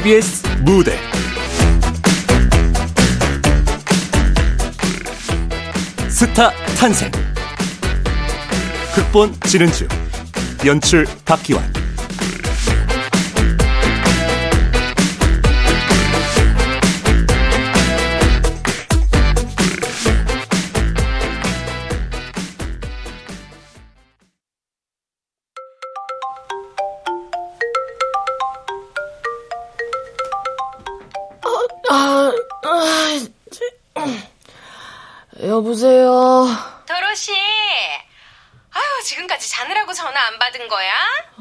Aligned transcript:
KBS 0.00 0.46
무대. 0.62 0.98
스타 6.08 6.50
탄생. 6.78 7.10
극본 8.94 9.34
지른주. 9.44 9.86
연출 10.64 11.06
박기환 11.26 11.79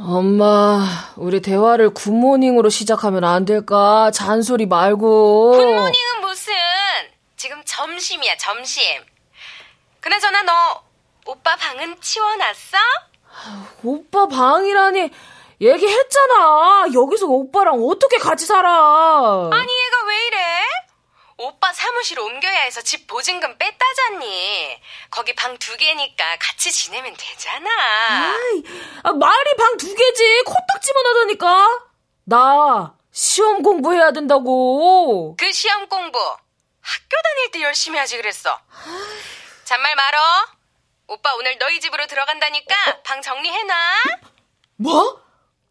엄마, 0.01 0.79
우리 1.17 1.41
대화를 1.41 1.89
굿모닝으로 1.93 2.69
시작하면 2.69 3.25
안 3.25 3.43
될까? 3.43 4.11
잔소리 4.11 4.65
말고. 4.65 5.51
굿모닝은 5.51 6.21
무슨? 6.21 6.53
지금 7.35 7.61
점심이야, 7.65 8.37
점심. 8.37 8.81
그나저나 9.99 10.43
너 10.43 10.53
오빠 11.25 11.55
방은 11.57 11.99
치워놨어? 11.99 12.77
오빠 13.83 14.27
방이라니 14.27 15.09
얘기했잖아. 15.59 16.85
여기서 16.93 17.25
오빠랑 17.27 17.83
어떻게 17.83 18.17
같이 18.17 18.45
살아? 18.45 18.69
아니, 19.51 19.71
얘가 19.73 20.05
왜 20.07 20.27
이래? 20.27 20.37
오빠 21.41 21.71
사무실 21.71 22.19
옮겨야 22.19 22.59
해서 22.63 22.81
집 22.81 23.07
보증금 23.07 23.57
뺐다잖니. 23.57 24.77
거기 25.09 25.33
방 25.33 25.57
두 25.57 25.77
개니까 25.77 26.37
같이 26.37 26.69
지내면 26.69 27.13
되잖아. 27.15 27.69
아이, 28.33 28.63
아, 29.03 29.13
말이 29.13 29.55
방 29.57 29.77
두 29.77 29.95
개지. 29.95 30.43
코딱지만 30.45 31.05
하다니까. 31.05 31.79
나 32.25 32.93
시험 33.13 33.63
공부해야 33.63 34.11
된다고. 34.11 35.37
그 35.37 35.49
시험 35.53 35.87
공부 35.87 36.19
학교 36.19 37.21
다닐 37.23 37.51
때 37.51 37.61
열심히 37.61 37.97
하지 37.97 38.17
그랬어. 38.17 38.59
잔말 39.63 39.95
말어. 39.95 40.19
오빠 41.07 41.35
오늘 41.35 41.57
너희 41.57 41.79
집으로 41.79 42.05
들어간다니까 42.07 43.01
방 43.03 43.21
정리해놔. 43.21 43.75
뭐? 44.75 45.21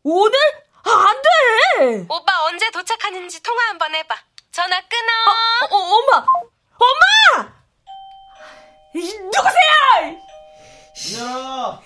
오늘? 0.03 0.39
아, 0.85 0.91
안 0.91 1.23
돼! 1.23 2.07
오빠 2.09 2.45
언제 2.47 2.71
도착하는지 2.71 3.43
통화 3.43 3.65
한번 3.69 3.95
해봐. 3.95 4.15
전화 4.59 4.81
끊어. 4.89 5.13
어, 5.71 5.77
어, 5.77 5.79
엄마! 5.95 6.27
엄마! 6.79 7.53
누구세요? 8.93 10.19
야! 11.25 11.81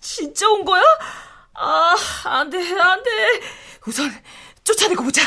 진짜 0.00 0.48
온 0.48 0.64
거야? 0.64 0.80
아, 1.52 1.94
안 2.24 2.48
돼, 2.48 2.58
안 2.80 3.02
돼. 3.02 3.10
우선 3.86 4.10
쫓아내고 4.64 5.02
보자. 5.04 5.20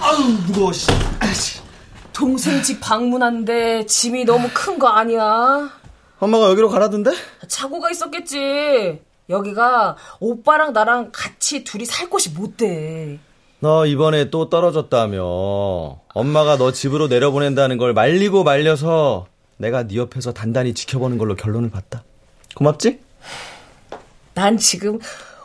아우, 0.00 0.22
무거워, 0.46 0.72
씨. 0.72 0.86
동생 2.12 2.62
집 2.62 2.80
방문한데 2.80 3.86
짐이 3.86 4.24
너무 4.24 4.48
큰 4.52 4.78
거 4.78 4.88
아니야? 4.88 5.70
엄마가 6.22 6.50
여기로 6.50 6.68
가라던데? 6.68 7.10
착오가 7.48 7.90
있었겠지. 7.90 9.02
여기가 9.28 9.96
오빠랑 10.20 10.72
나랑 10.72 11.10
같이 11.10 11.64
둘이 11.64 11.84
살 11.84 12.08
곳이 12.08 12.30
못 12.30 12.56
돼. 12.56 13.18
너 13.58 13.86
이번에 13.86 14.30
또 14.30 14.48
떨어졌다며. 14.48 15.20
엄마가 16.14 16.58
너 16.58 16.70
집으로 16.70 17.08
내려보낸다는 17.08 17.76
걸 17.76 17.92
말리고 17.92 18.44
말려서 18.44 19.26
내가 19.56 19.88
네 19.88 19.96
옆에서 19.96 20.32
단단히 20.32 20.74
지켜보는 20.74 21.18
걸로 21.18 21.34
결론을 21.34 21.70
봤다. 21.70 22.04
고맙지? 22.54 23.00
난 24.34 24.58
지금 24.58 25.00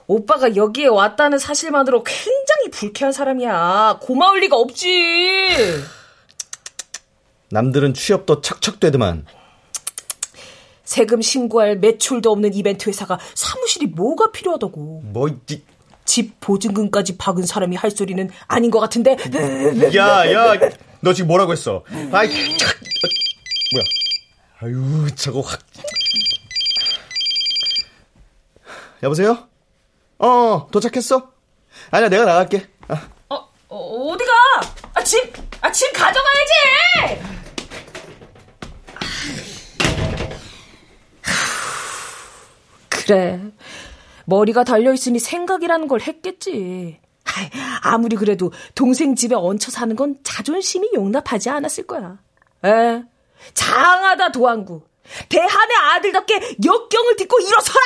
오빠가 0.05 0.55
여기에 0.55 0.87
왔다는 0.87 1.39
사실만으로 1.39 2.03
굉장히 2.03 2.69
불쾌한 2.71 3.11
사람이야. 3.11 3.97
고마울 3.99 4.41
리가 4.41 4.55
없지. 4.55 4.85
남들은 7.49 7.95
취업도 7.95 8.41
척척되더만. 8.41 9.25
세금 10.87 11.21
신고할 11.21 11.75
매출도 11.79 12.31
없는 12.31 12.53
이벤트 12.53 12.89
회사가 12.89 13.19
사무실이 13.35 13.87
뭐가 13.87 14.31
필요하다고. 14.31 15.01
뭐, 15.03 15.27
이, 15.27 15.61
집 16.05 16.39
보증금까지 16.39 17.17
박은 17.17 17.45
사람이 17.45 17.75
할 17.75 17.91
소리는 17.91 18.29
아닌 18.47 18.71
것 18.71 18.79
같은데. 18.79 19.17
야, 19.95 20.31
야, 20.31 20.53
너 21.01 21.13
지금 21.13 21.27
뭐라고 21.27 21.51
했어? 21.51 21.83
아이, 22.13 22.29
차, 22.57 22.69
어, 22.69 23.09
뭐야? 23.73 23.83
아유, 24.61 25.07
저거 25.15 25.41
확. 25.41 25.59
여보세요? 29.03 29.45
어, 30.19 30.67
도착했어? 30.71 31.33
아니야, 31.91 32.07
내가 32.07 32.23
나갈게. 32.23 32.65
아. 32.87 33.09
어, 33.27 33.35
어, 33.67 33.77
어디가? 33.77 34.31
아, 34.93 35.03
짐, 35.03 35.21
아, 35.59 35.69
짐 35.69 35.91
가져가야지! 35.91 37.37
그래. 43.07 43.39
머리가 44.25 44.65
달려있으니 44.65 45.19
생각이라는 45.19 45.87
걸 45.87 46.01
했겠지. 46.01 46.99
아무리 47.81 48.17
그래도 48.17 48.51
동생 48.75 49.15
집에 49.15 49.33
얹혀 49.35 49.71
사는 49.71 49.95
건 49.95 50.17
자존심이 50.23 50.89
용납하지 50.93 51.49
않았을 51.49 51.87
거야. 51.87 52.17
에, 52.65 53.03
장하다 53.53 54.33
도안구. 54.33 54.81
대한의 55.29 55.77
아들답게 55.93 56.57
역경을 56.65 57.15
딛고 57.15 57.39
일어서라! 57.39 57.79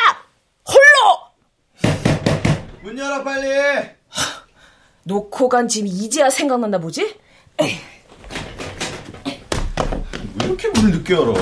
홀로! 0.68 1.92
문 2.82 2.98
열어, 2.98 3.24
빨리! 3.24 3.48
왜 3.48 3.96
놓고 5.04 5.50
간 5.50 5.68
짐이 5.68 5.88
이제야 5.88 6.32
생각났나 6.32 6.80
보지? 6.80 7.16
이렇게 10.44 10.68
문을 10.70 10.92
늦게 10.98 11.14
열어? 11.14 11.34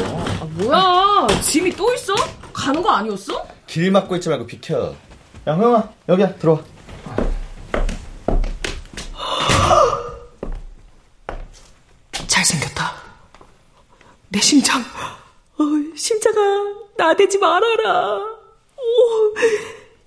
아, 0.41 0.45
뭐야? 0.51 1.28
짐이 1.41 1.72
또 1.78 1.94
있어? 1.94 2.13
가는 2.51 2.81
거 2.81 2.89
아니었어? 2.89 3.59
길 3.69 3.91
막고 3.91 4.16
있지 4.16 4.30
말고 4.30 4.47
비켜. 4.47 4.96
야, 5.46 5.53
호영아, 5.53 5.94
여기야, 6.09 6.35
들어와. 6.38 6.63
잘생겼다. 12.28 12.96
내 14.30 14.40
심장. 14.41 14.81
어, 14.81 15.63
심장아, 15.96 16.40
나대지 16.97 17.38
말아라. 17.38 18.18
오, 18.18 19.35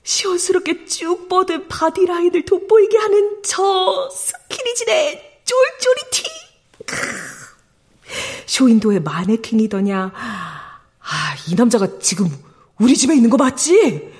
시원스럽게 0.02 0.84
쭉 0.86 1.28
뻗은 1.28 1.68
바디라인을 1.68 2.44
돋보이게 2.44 2.98
하는 2.98 3.42
저 3.44 4.10
스키니진의 4.10 5.40
쫄쫄이 5.44 6.10
티. 6.10 6.24
쇼윈도의 8.46 9.02
마네킹이더냐. 9.02 10.10
아, 10.12 11.34
이 11.46 11.54
남자가 11.54 11.86
지금 12.00 12.28
우리 12.82 12.96
집에 12.96 13.14
있는 13.14 13.30
거 13.30 13.36
맞지? 13.36 14.10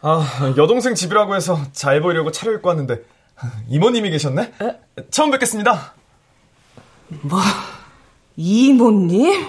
아, 0.00 0.52
여동생 0.56 0.94
집이라고 0.96 1.36
해서 1.36 1.60
잘 1.72 2.00
보이려고 2.00 2.32
차려입고 2.32 2.68
왔는데 2.68 3.04
이모님이 3.68 4.10
계셨네? 4.10 4.52
처음 5.10 5.30
뵙겠습니다. 5.30 5.94
뭐, 7.22 7.38
이모님? 8.36 9.46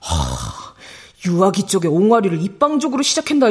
하, 0.00 0.74
유아기 1.26 1.66
쪽에 1.66 1.88
옹알이를 1.88 2.42
입방적으로 2.42 3.02
시작했나. 3.02 3.50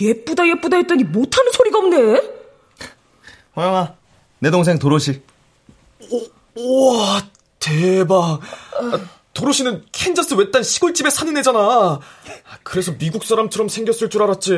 예쁘다 0.00 0.48
예쁘다 0.48 0.76
했더니 0.78 1.04
못하는 1.04 1.52
소리가 1.52 1.78
없네. 1.78 2.22
호영아, 3.54 3.94
내 4.40 4.50
동생 4.50 4.78
도로시. 4.80 5.22
우와, 6.56 7.22
대박. 7.60 8.40
아, 8.74 9.00
도로시는 9.40 9.84
캔자스 9.92 10.34
외딴 10.34 10.62
시골집에 10.62 11.10
사는 11.10 11.36
애잖아. 11.36 11.58
아, 11.58 12.00
그래서 12.62 12.92
미국 12.96 13.22
사람처럼 13.24 13.68
생겼을 13.68 14.08
줄 14.08 14.22
알았지. 14.22 14.52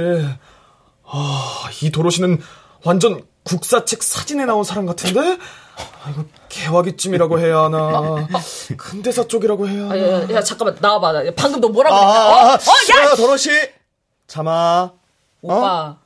아, 1.04 1.68
이 1.82 1.90
도로시는 1.90 2.40
완전 2.84 3.24
국사책 3.42 4.02
사진에 4.04 4.44
나온 4.44 4.62
사람 4.62 4.86
같은데? 4.86 5.20
아, 5.20 6.10
이거 6.10 6.24
개화기쯤이라고 6.48 7.40
해야 7.40 7.62
하나? 7.64 8.28
근대사 8.76 9.26
쪽이라고 9.26 9.68
해야 9.68 9.82
하나? 9.88 9.94
아, 9.94 9.98
야, 9.98 10.22
야, 10.22 10.28
야, 10.36 10.42
잠깐만 10.42 10.76
나와봐. 10.80 11.12
나 11.12 11.30
방금 11.36 11.60
너 11.60 11.68
뭐라고 11.68 11.96
아, 11.96 12.00
그랬냐? 12.00 12.20
아, 12.20 12.28
어? 12.28 12.46
아, 12.46 12.54
어, 12.54 13.02
야! 13.06 13.10
야, 13.10 13.14
도로시! 13.16 13.50
참아. 14.28 14.92
오빠. 15.42 15.96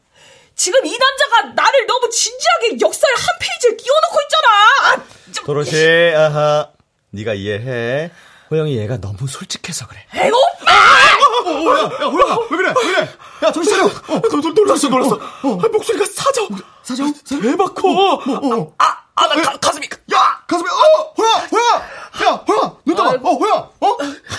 지금 0.55 0.87
이 0.87 0.97
남자가 0.97 1.43
나를 1.55 1.87
너무 1.87 2.09
진지하게 2.09 2.79
역사의 2.81 3.15
한 3.17 3.37
페이지를 3.39 3.77
띄워놓고 3.77 4.19
있잖아. 4.23 4.49
아, 5.03 5.05
좀- 5.33 5.45
도로시, 5.45 6.13
아하. 6.17 6.71
네가 7.11 7.35
이해해. 7.35 8.11
호영이 8.53 8.77
얘가 8.77 8.99
너무 9.01 9.27
솔직해서 9.27 9.87
그래. 9.87 10.01
에이, 10.15 10.31
오빠! 10.31 10.73
어, 11.51 11.75
야, 11.75 11.85
야, 11.85 12.07
호영아, 12.07 12.39
왜 12.51 12.57
그래? 12.59 12.75
왜 12.77 12.93
그래? 12.93 13.09
야, 13.45 13.51
정신 13.51 13.73
차려. 13.73 13.87
어, 13.87 14.21
너, 14.31 14.41
너, 14.43 14.49
놀랐어, 14.51 14.89
놀랐어. 14.89 15.17
아, 15.17 15.69
목소리가 15.73 16.05
사정. 16.05 16.49
사정? 16.83 17.15
대박 17.41 17.75
커. 17.75 17.89
어, 17.89 18.75
아, 18.77 18.97
아, 19.15 19.27
나 19.29 19.43
가, 19.43 19.57
가슴이. 19.57 19.87
야, 20.13 20.45
가슴에, 20.47 20.69
어, 20.69 21.15
호영아, 21.17 21.39
호영아, 21.51 21.77
야, 22.27 22.45
호영아, 22.47 22.77
눈 22.85 22.95
떠봐. 22.95 23.11
어, 23.27 23.33
호영아, 23.33 23.59
어, 23.81 23.87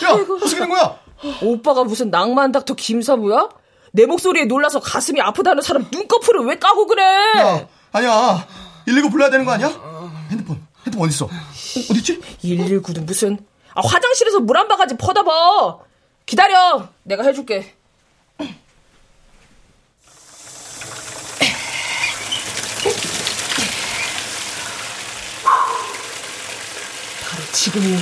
야, 0.03 0.09
어떻게 0.11 0.59
된 0.59 0.69
거야? 0.69 0.95
오빠가 1.41 1.83
무슨 1.83 2.11
낭만 2.11 2.51
닥터 2.51 2.75
김사부야? 2.75 3.49
내 3.93 4.05
목소리에 4.05 4.45
놀라서 4.45 4.79
가슴이 4.79 5.21
아프다는 5.21 5.63
사람 5.63 5.87
눈꺼풀을 5.91 6.45
왜 6.45 6.59
까고 6.59 6.85
그래? 6.85 7.03
야, 7.03 7.67
아니야. 7.91 8.47
119 8.85 9.09
불러야 9.09 9.31
되는 9.31 9.43
거 9.45 9.53
아니야? 9.53 9.69
핸드폰, 10.29 10.61
핸드폰 10.85 11.07
어딨어? 11.07 11.25
어, 11.25 11.29
어딨지? 11.89 12.19
119는 12.43 13.05
무슨 13.05 13.39
아, 13.75 13.81
화장실에서 13.81 14.39
물 14.41 14.57
한 14.57 14.67
바가지 14.67 14.95
퍼다 14.97 15.23
봐. 15.23 15.79
기다려. 16.25 16.87
내가 17.03 17.23
해줄게. 17.23 17.75
바로 27.25 27.43
지금이 27.51 27.97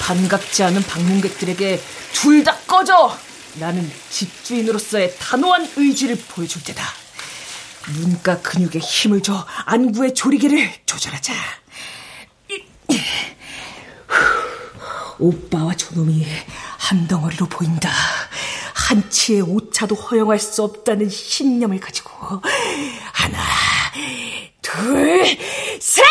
반갑지 0.00 0.62
않은 0.64 0.82
방문객들에게 0.82 1.80
둘 2.12 2.44
다 2.44 2.56
꺼져! 2.66 3.16
나는 3.54 3.90
집주인으로서의 4.10 5.16
단호한 5.18 5.70
의지를 5.76 6.16
보여줄 6.28 6.62
때다. 6.64 6.84
눈가 7.94 8.40
근육에 8.40 8.78
힘을 8.78 9.22
줘 9.22 9.46
안구의 9.66 10.14
조리개를 10.14 10.72
조절하자. 10.86 11.32
오빠와 15.18 15.74
저놈이 15.74 16.26
한 16.78 17.06
덩어리로 17.08 17.46
보인다. 17.46 17.90
한 18.74 19.08
치의 19.10 19.42
오차도 19.42 19.94
허용할 19.94 20.38
수 20.38 20.62
없다는 20.62 21.08
신념을 21.08 21.80
가지고 21.80 22.40
하나, 23.12 23.38
둘, 24.62 25.24
셋! 25.80 26.04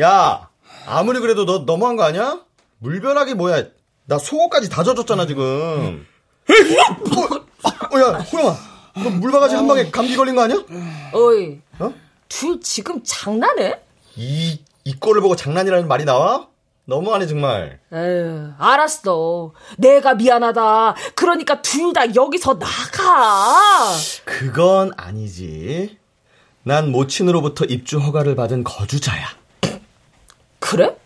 야, 0.00 0.48
아무리 0.86 1.20
그래도 1.20 1.44
너 1.44 1.64
너무한 1.66 1.96
거 1.96 2.04
아니야? 2.04 2.40
물벼락이 2.78 3.34
뭐야? 3.34 3.64
나 4.06 4.18
속옷까지 4.18 4.68
다 4.70 4.82
젖었잖아 4.84 5.26
지금. 5.26 6.06
어, 6.48 7.96
어, 7.96 8.00
야, 8.00 8.18
호영아, 8.20 8.56
너 9.02 9.10
물바가지 9.10 9.54
한 9.56 9.66
방에 9.66 9.90
감기 9.90 10.16
걸린 10.16 10.34
거 10.36 10.42
아니야? 10.42 10.58
어이, 11.12 11.60
어? 11.78 11.92
둘 12.28 12.60
지금 12.60 13.02
장난해? 13.04 13.80
이, 14.16 14.60
이 14.84 14.94
꼴을 14.98 15.20
보고 15.20 15.36
장난이라는 15.36 15.88
말이 15.88 16.04
나와? 16.04 16.46
너무하네 16.86 17.26
정말. 17.26 17.80
에휴, 17.92 18.52
알았어. 18.58 19.52
내가 19.76 20.14
미안하다. 20.14 20.94
그러니까 21.14 21.60
둘 21.60 21.92
다 21.92 22.14
여기서 22.14 22.58
나가. 22.58 23.90
그건 24.24 24.92
아니지. 24.96 25.98
난 26.62 26.90
모친으로부터 26.90 27.66
입주 27.66 27.98
허가를 27.98 28.36
받은 28.36 28.64
거주자야. 28.64 29.26
그래? 30.58 30.96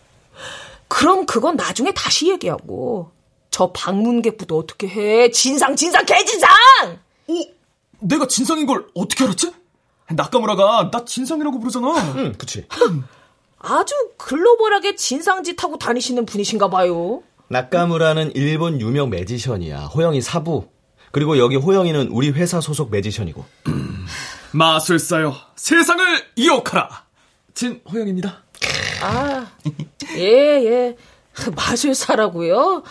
그럼 0.87 1.25
그건 1.25 1.55
나중에 1.55 1.91
다시 1.93 2.29
얘기하고. 2.29 3.11
저 3.51 3.71
방문객부터 3.71 4.57
어떻게 4.57 4.87
해? 4.87 5.29
진상, 5.29 5.75
진상, 5.75 6.05
개진상! 6.05 6.49
어? 7.27 7.33
내가 7.99 8.27
진상인 8.27 8.65
걸 8.65 8.87
어떻게 8.95 9.23
알았지? 9.25 9.53
낙가무라가 10.09 10.89
나 10.91 11.05
진상이라고 11.05 11.59
부르잖아. 11.59 12.13
응, 12.17 12.33
그치. 12.37 12.65
아주 13.59 13.93
글로벌하게 14.17 14.95
진상짓 14.95 15.63
하고 15.63 15.77
다니시는 15.77 16.25
분이신가 16.25 16.69
봐요. 16.69 17.23
낙가무라는 17.47 18.31
일본 18.35 18.81
유명 18.81 19.09
매지션이야. 19.09 19.85
호영이 19.85 20.21
사부. 20.21 20.67
그리고 21.11 21.37
여기 21.37 21.55
호영이는 21.55 22.07
우리 22.09 22.31
회사 22.31 22.59
소속 22.59 22.89
매지션이고. 22.89 23.45
마술사여, 24.51 25.35
세상을 25.55 26.05
이어가라. 26.35 27.05
진호영입니다. 27.53 28.42
아, 29.03 29.47
예, 30.15 30.21
예. 30.65 30.97
마술사라고요? 31.55 32.83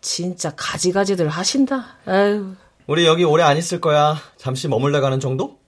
진짜 0.00 0.52
가지가지들 0.54 1.28
하신다. 1.28 1.96
아유. 2.06 2.54
우리 2.86 3.06
여기 3.06 3.24
오래 3.24 3.42
안 3.42 3.56
있을 3.56 3.80
거야. 3.80 4.16
잠시 4.36 4.68
머물러 4.68 5.00
가는 5.00 5.18
정도? 5.20 5.58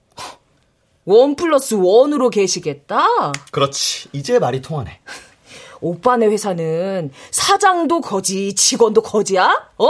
원 1.05 1.35
플러스 1.35 1.73
원으로 1.75 2.29
계시겠다? 2.29 3.05
그렇지. 3.51 4.07
이제 4.13 4.39
말이 4.39 4.61
통하네. 4.61 5.01
오빠네 5.81 6.27
회사는 6.27 7.11
사장도 7.31 7.99
거지, 8.01 8.55
직원도 8.55 9.01
거지야? 9.01 9.51
어? 9.77 9.89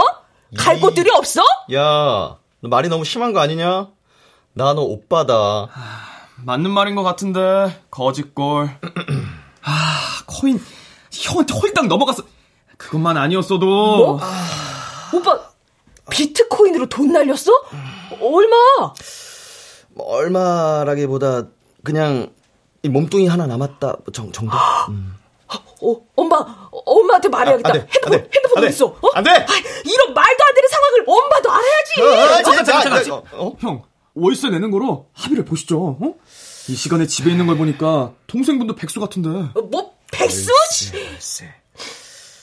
갈 0.56 0.78
이- 0.78 0.80
곳들이 0.80 1.08
없어? 1.12 1.40
야, 1.72 2.36
너 2.60 2.68
말이 2.68 2.88
너무 2.88 3.04
심한 3.04 3.32
거 3.32 3.38
아니냐? 3.40 3.88
나 4.54 4.74
너 4.74 4.82
오빠다. 4.82 5.68
맞는 6.44 6.70
말인 6.70 6.94
것 6.96 7.02
같은데 7.04 7.80
거짓골. 7.90 8.70
아 9.64 10.22
코인 10.26 10.60
형한테 11.10 11.54
홀딱 11.54 11.86
넘어갔어. 11.86 12.22
그것만 12.76 13.16
아니었어도. 13.16 13.66
뭐? 13.66 14.20
오빠, 15.12 15.40
비트코인으로 16.10 16.88
돈 16.88 17.12
날렸어? 17.12 17.50
얼마? 18.20 18.56
뭐 19.90 20.06
얼마라기보다 20.16 21.44
그냥 21.82 22.32
이 22.82 22.88
몸뚱이 22.88 23.28
하나 23.28 23.46
남았다 23.46 23.96
정, 24.12 24.32
정도? 24.32 24.56
음. 24.88 25.14
어, 25.82 25.96
엄마, 26.16 26.36
어, 26.38 26.78
엄마한테 26.84 27.28
말해야겠다. 27.28 27.68
아, 27.68 27.72
안 27.72 27.78
돼, 27.80 27.86
핸드폰, 27.92 28.12
안 28.14 28.18
돼, 28.18 28.30
핸드폰 28.34 28.64
안 28.64 28.70
있어? 28.70 28.86
어? 28.86 29.08
안 29.14 29.24
돼! 29.24 29.30
아, 29.30 29.46
이런 29.84 30.14
말도 30.14 30.44
안 30.44 30.54
되는 30.54 30.68
상황을 30.68 31.04
엄마도 31.06 31.50
알아야지. 31.50 32.02
아, 32.02 32.42
잠깐 32.42 32.64
잠깐 32.64 33.04
잠깐. 33.04 33.12
어, 33.38 33.46
어? 33.46 33.56
형 33.60 33.82
월세 34.14 34.48
내는 34.48 34.70
거로 34.70 35.08
합의를 35.12 35.44
보시죠. 35.44 35.98
어? 36.00 36.14
이 36.68 36.74
시간에 36.74 37.06
집에 37.06 37.30
있는 37.30 37.46
걸 37.46 37.56
보니까 37.56 38.12
동생분도 38.26 38.74
백수 38.74 39.00
같은데. 39.00 39.28
어, 39.28 39.62
뭐, 39.70 39.94
백수? 40.10 40.50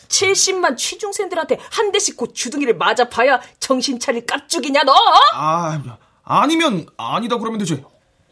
70만 0.08 0.78
취중생들한테 0.78 1.58
한 1.72 1.92
대씩 1.92 2.18
곧 2.18 2.34
주둥이를 2.36 2.78
맞아봐야 2.78 3.42
정신 3.60 4.00
차릴 4.00 4.26
깝죽이냐, 4.26 4.84
너? 4.84 4.94
아 5.34 5.80
아니면 6.24 6.86
아니다 6.98 7.38
그러면 7.38 7.60
되지. 7.60 7.84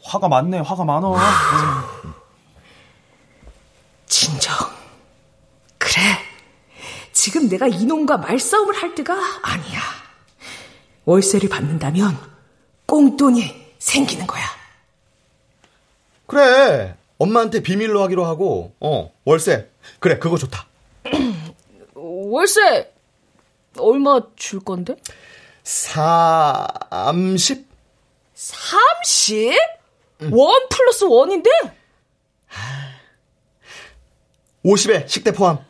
화가 0.03 0.27
많네 0.27 0.59
화가 0.59 0.83
많어. 0.83 1.15
진정. 4.07 4.55
그래. 5.77 6.01
지금 7.13 7.49
내가 7.49 7.67
이놈과 7.67 8.17
말싸움을 8.17 8.75
할 8.75 8.93
때가 8.93 9.13
아니야. 9.41 9.79
월세를 11.05 11.49
받는다면 11.49 12.17
꽁돈이 12.85 13.73
생기는 13.79 14.27
거야. 14.27 14.58
그래. 16.29 16.95
엄마한테 17.17 17.61
비밀로 17.61 18.03
하기로 18.03 18.23
하고, 18.23 18.73
어, 18.79 19.11
월세. 19.25 19.67
그래, 19.99 20.19
그거 20.19 20.37
좋다. 20.37 20.67
월세 21.95 22.93
얼마 23.77 24.21
줄 24.35 24.59
건데? 24.59 24.95
30? 25.63 27.65
30? 28.35 29.57
원 30.31 30.67
플러스 30.69 31.03
원인데? 31.05 31.49
50에 34.63 35.07
식대 35.07 35.31
포함. 35.31 35.65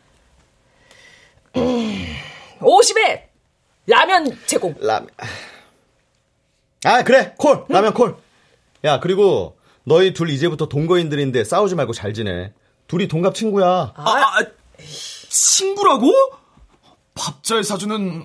50에 2.60 3.22
라면 3.86 4.38
제공. 4.46 4.74
라면. 4.78 5.08
아, 6.84 7.02
그래. 7.02 7.34
콜. 7.38 7.64
라면 7.68 7.94
콜. 7.94 8.16
야, 8.84 9.00
그리고 9.00 9.56
너희 9.90 10.14
둘 10.14 10.30
이제부터 10.30 10.68
동거인들인데 10.68 11.42
싸우지 11.42 11.74
말고 11.74 11.92
잘 11.92 12.14
지내. 12.14 12.52
둘이 12.86 13.08
동갑 13.08 13.34
친구야. 13.34 13.92
아, 13.96 14.04
아, 14.04 14.38
친구라고? 15.28 16.12
밥 17.16 17.42
잘 17.42 17.64
사주는 17.64 18.24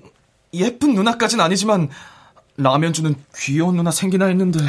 예쁜 0.54 0.94
누나까진 0.94 1.42
아니지만 1.42 1.90
라면 2.58 2.94
주는 2.94 3.16
귀여운 3.36 3.78
누나 3.78 3.90
생기나 3.90 4.28
했는데. 4.28 4.60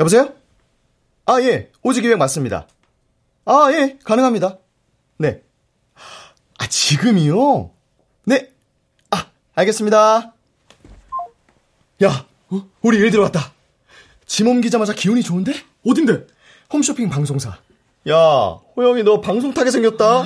여보세요? 0.00 0.32
아, 1.26 1.40
예. 1.42 1.70
오지 1.82 2.00
기획 2.00 2.16
맞습니다. 2.16 2.66
아, 3.44 3.68
예. 3.72 3.98
가능합니다. 4.04 4.58
네. 5.18 5.42
아, 6.58 6.66
지금이요? 6.66 7.70
네. 8.24 8.50
아, 9.10 9.26
알겠습니다. 9.54 10.32
야, 12.04 12.26
우리 12.82 12.98
일 12.98 13.10
들어왔다. 13.10 13.52
짐 14.26 14.48
옮기자마자 14.48 14.92
기운이 14.92 15.22
좋은데? 15.22 15.52
어딘데? 15.86 16.26
홈쇼핑 16.72 17.08
방송사. 17.08 17.56
야, 18.08 18.58
호영이 18.76 19.02
너 19.02 19.20
방송 19.20 19.54
타게 19.54 19.70
생겼다. 19.70 20.20
어? 20.20 20.24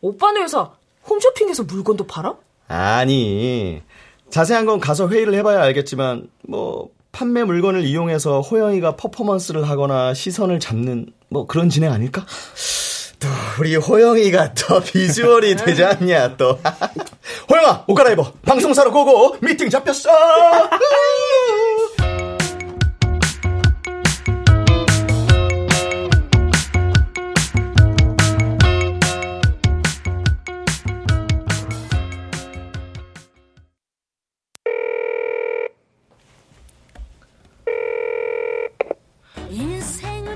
오빠네 0.00 0.40
회사 0.40 0.70
홈쇼핑에서 1.08 1.64
물건도 1.64 2.06
팔아? 2.06 2.34
아니, 2.68 3.82
자세한 4.30 4.64
건 4.64 4.78
가서 4.80 5.08
회의를 5.08 5.34
해봐야 5.34 5.60
알겠지만, 5.62 6.28
뭐, 6.42 6.90
판매 7.10 7.42
물건을 7.42 7.84
이용해서 7.84 8.40
호영이가 8.40 8.96
퍼포먼스를 8.96 9.68
하거나 9.68 10.14
시선을 10.14 10.60
잡는, 10.60 11.12
뭐, 11.28 11.46
그런 11.46 11.68
진행 11.68 11.92
아닐까? 11.92 12.24
또, 13.20 13.28
우리 13.58 13.76
호영이가 13.76 14.54
더 14.54 14.80
비주얼이 14.80 15.56
되지 15.64 15.84
않냐, 15.84 16.36
또. 16.36 16.58
호영아, 17.50 17.84
옷 17.86 17.94
갈아입어. 17.94 18.32
방송사로 18.44 18.90
고고. 18.92 19.36
미팅 19.40 19.68
잡혔어! 19.68 20.08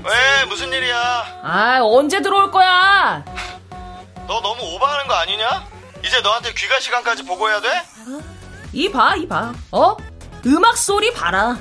왜 0.05 0.45
무슨 0.45 0.71
일이야? 0.71 1.41
아 1.43 1.79
언제 1.81 2.21
들어올 2.21 2.51
거야? 2.51 3.23
너 4.27 4.39
너무 4.41 4.61
오버하는 4.75 5.07
거 5.07 5.15
아니냐? 5.15 5.65
이제 6.05 6.21
너한테 6.21 6.53
귀가 6.53 6.79
시간까지 6.79 7.23
보고해야 7.23 7.59
돼? 7.61 7.81
이봐 8.73 9.15
이봐 9.15 9.53
어? 9.71 9.97
음악 10.45 10.77
소리 10.77 11.11
봐라 11.11 11.57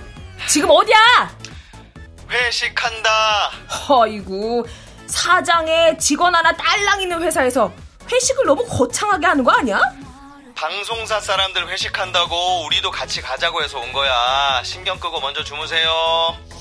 지금 0.49 0.71
어디야? 0.71 0.97
회식한다. 2.31 3.51
아이고 3.89 4.67
사장에 5.07 5.97
직원 5.97 6.35
하나 6.35 6.53
딸랑 6.55 7.01
있는 7.01 7.23
회사에서 7.23 7.73
회식을 8.11 8.45
너무 8.45 8.67
거창하게 8.67 9.27
하는 9.27 9.45
거 9.45 9.53
아니야? 9.53 9.81
방송사 10.55 11.21
사람들 11.21 11.69
회식한다고 11.69 12.65
우리도 12.67 12.91
같이 12.91 13.21
가자고 13.23 13.63
해서 13.63 13.79
온 13.79 13.93
거야. 13.93 14.61
신경 14.65 14.99
끄고 14.99 15.21
먼저 15.21 15.43
주무세요. 15.43 15.91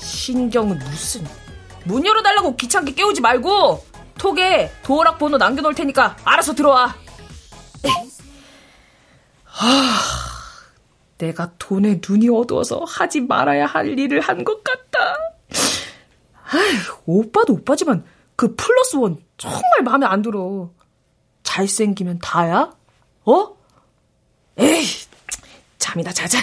신경은 0.00 0.78
무슨 0.78 1.26
문 1.84 2.04
열어달라고 2.04 2.56
귀찮게 2.56 2.94
깨우지 2.94 3.20
말고 3.20 3.84
톡에 4.18 4.70
도어락 4.82 5.18
번호 5.18 5.36
남겨놓을 5.36 5.74
테니까 5.74 6.16
알아서 6.24 6.54
들어와 6.54 6.94
하, 9.44 9.68
내가 11.18 11.52
돈에 11.58 12.00
눈이 12.06 12.28
어두워서 12.28 12.84
하지 12.88 13.20
말아야 13.20 13.66
할 13.66 13.98
일을 13.98 14.20
한 14.20 14.44
것 14.44 14.62
같다 14.64 14.98
아휴, 16.46 16.96
오빠도 17.06 17.54
오빠지만 17.54 18.04
그 18.36 18.54
플러스 18.56 18.96
원 18.96 19.18
정말 19.36 19.82
마음에 19.84 20.06
안 20.06 20.22
들어 20.22 20.70
잘생기면 21.42 22.18
다야? 22.20 22.72
어? 23.24 23.56
에이 24.58 24.84
잠이나 25.78 26.12
자자 26.12 26.38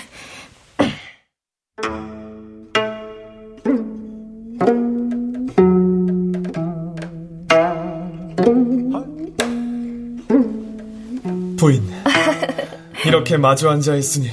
이렇게 13.11 13.35
마주 13.35 13.69
앉아 13.69 13.97
있으니 13.97 14.29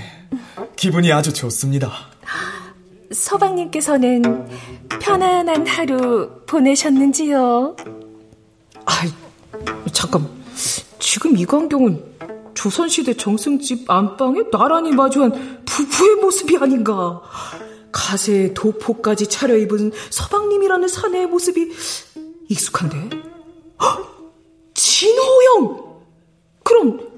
기분이 0.77 1.11
아주 1.11 1.33
좋습니다. 1.33 1.91
서방님께서는 3.11 4.49
편안한 5.01 5.67
하루 5.67 6.31
보내셨는지요? 6.47 7.75
아이, 8.85 9.11
잠깐. 9.93 10.29
지금 11.01 11.37
이 11.37 11.45
광경은 11.45 12.05
조선시대 12.55 13.15
정승집 13.15 13.91
안방에 13.91 14.43
나란히 14.53 14.93
마주한 14.93 15.65
부부의 15.65 16.15
모습이 16.23 16.57
아닌가. 16.59 17.21
가세에 17.91 18.55
도포까지 18.55 19.27
차려입은 19.27 19.91
서방님이라는 20.11 20.87
사내의 20.87 21.27
모습이 21.27 21.73
익숙한데? 22.49 23.11
헉! 23.83 24.33
진호영! 24.75 25.89
그럼 26.63 27.09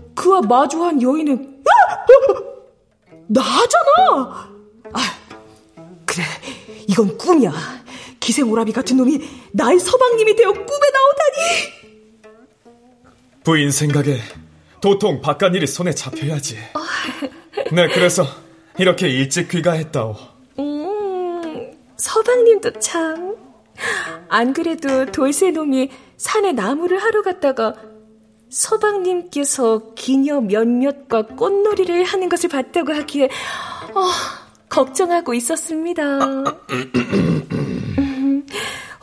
마주한 0.42 1.00
여인은 1.02 1.62
나잖아! 3.28 4.50
아, 4.92 5.00
그래, 6.04 6.24
이건 6.88 7.16
꿈이야. 7.16 7.52
기생오라비 8.18 8.72
같은 8.72 8.96
놈이 8.96 9.20
나의 9.52 9.78
서방님이 9.78 10.34
되어 10.36 10.52
꿈에 10.52 10.64
나오다니! 10.66 11.80
부인 13.44 13.70
생각에 13.70 14.20
도통 14.80 15.20
바깥 15.20 15.54
일이 15.54 15.66
손에 15.66 15.94
잡혀야지. 15.94 16.58
네, 17.72 17.88
그래서 17.88 18.24
이렇게 18.78 19.08
일찍 19.08 19.48
귀가했다오. 19.48 20.16
음, 20.58 21.72
서방님도 21.96 22.78
참. 22.80 23.36
안 24.28 24.52
그래도 24.52 25.06
돌쇠놈이 25.06 25.90
산에 26.16 26.52
나무를 26.52 26.98
하러 26.98 27.22
갔다가 27.22 27.74
서방님께서 28.50 29.94
기녀 29.94 30.40
몇몇과 30.40 31.26
꽃놀이를 31.26 32.04
하는 32.04 32.28
것을 32.28 32.50
봤다고 32.50 32.92
하기에 32.92 33.26
어, 33.94 34.08
걱정하고 34.68 35.34
있었습니다. 35.34 36.18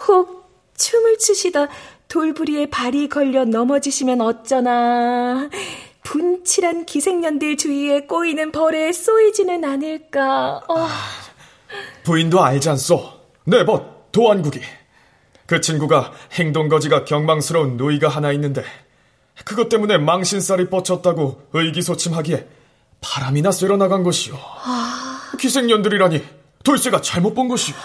혹 0.07 0.37
춤을 0.75 1.17
추시다 1.17 1.67
돌부리에 2.07 2.69
발이 2.69 3.09
걸려 3.09 3.45
넘어지시면 3.45 4.21
어쩌나 4.21 5.49
분칠한 6.03 6.85
기생년들 6.85 7.57
주위에 7.57 8.01
꼬이는 8.01 8.51
벌에 8.51 8.91
쏘이지는 8.93 9.65
않을까. 9.65 10.61
어. 10.67 10.87
부인도 12.03 12.41
알지 12.41 12.69
않소? 12.69 13.11
네, 13.45 13.63
뭐 13.63 14.07
도안국이. 14.13 14.61
그 15.45 15.59
친구가 15.59 16.13
행동거지가 16.33 17.05
경망스러운 17.05 17.75
누이가 17.77 18.07
하나 18.07 18.31
있는데 18.33 18.63
그것 19.45 19.69
때문에 19.69 19.97
망신살이 19.97 20.69
뻗쳤다고 20.69 21.41
의기소침하기에 21.53 22.47
바람이나 23.01 23.51
쐬러 23.51 23.77
나간 23.77 24.03
것이오. 24.03 24.35
아... 24.37 25.31
기생년들이라니 25.39 26.23
돌쇠가 26.63 27.01
잘못 27.01 27.33
본 27.33 27.47
것이오. 27.47 27.75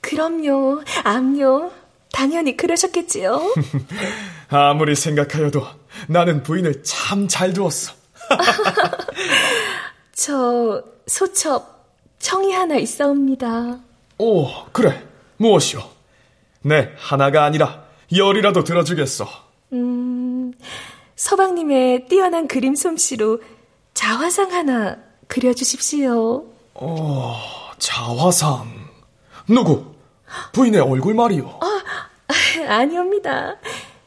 그럼요, 0.00 0.82
암요. 1.04 1.70
당연히 2.12 2.56
그러셨겠지요. 2.56 3.54
아무리 4.48 4.94
생각하여도 4.94 5.66
나는 6.08 6.42
부인을 6.42 6.82
참 6.82 7.28
잘 7.28 7.52
두었어. 7.52 7.92
저 10.14 10.82
소첩 11.06 11.86
청이 12.18 12.52
하나 12.52 12.76
있사옵니다. 12.76 13.78
오, 14.18 14.64
그래. 14.72 15.04
무엇이오? 15.36 15.80
네, 16.62 16.92
하나가 16.96 17.44
아니라 17.44 17.84
열이라도 18.14 18.64
들어주겠어. 18.64 19.28
음, 19.74 20.17
서방님의 21.18 22.06
뛰어난 22.06 22.46
그림 22.46 22.76
솜씨로 22.76 23.42
자화상 23.92 24.52
하나 24.52 24.98
그려주십시오. 25.26 26.46
어, 26.74 27.36
자화상. 27.78 28.68
누구? 29.48 29.84
부인의 30.52 30.80
얼굴 30.80 31.14
말이오. 31.14 31.58
아, 31.60 31.82
아니옵니다. 32.72 33.56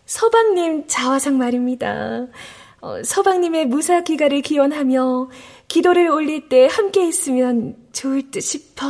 서방님 0.05 0.87
자화상 0.87 1.37
말입니다. 1.37 2.27
어, 2.79 3.03
서방님의 3.03 3.65
무사 3.65 4.01
귀가를 4.03 4.41
기원하며 4.41 5.29
기도를 5.67 6.09
올릴 6.09 6.47
때 6.47 6.69
함께 6.71 7.05
있으면 7.05 7.75
좋을 7.91 8.31
듯 8.31 8.39
싶어. 8.39 8.85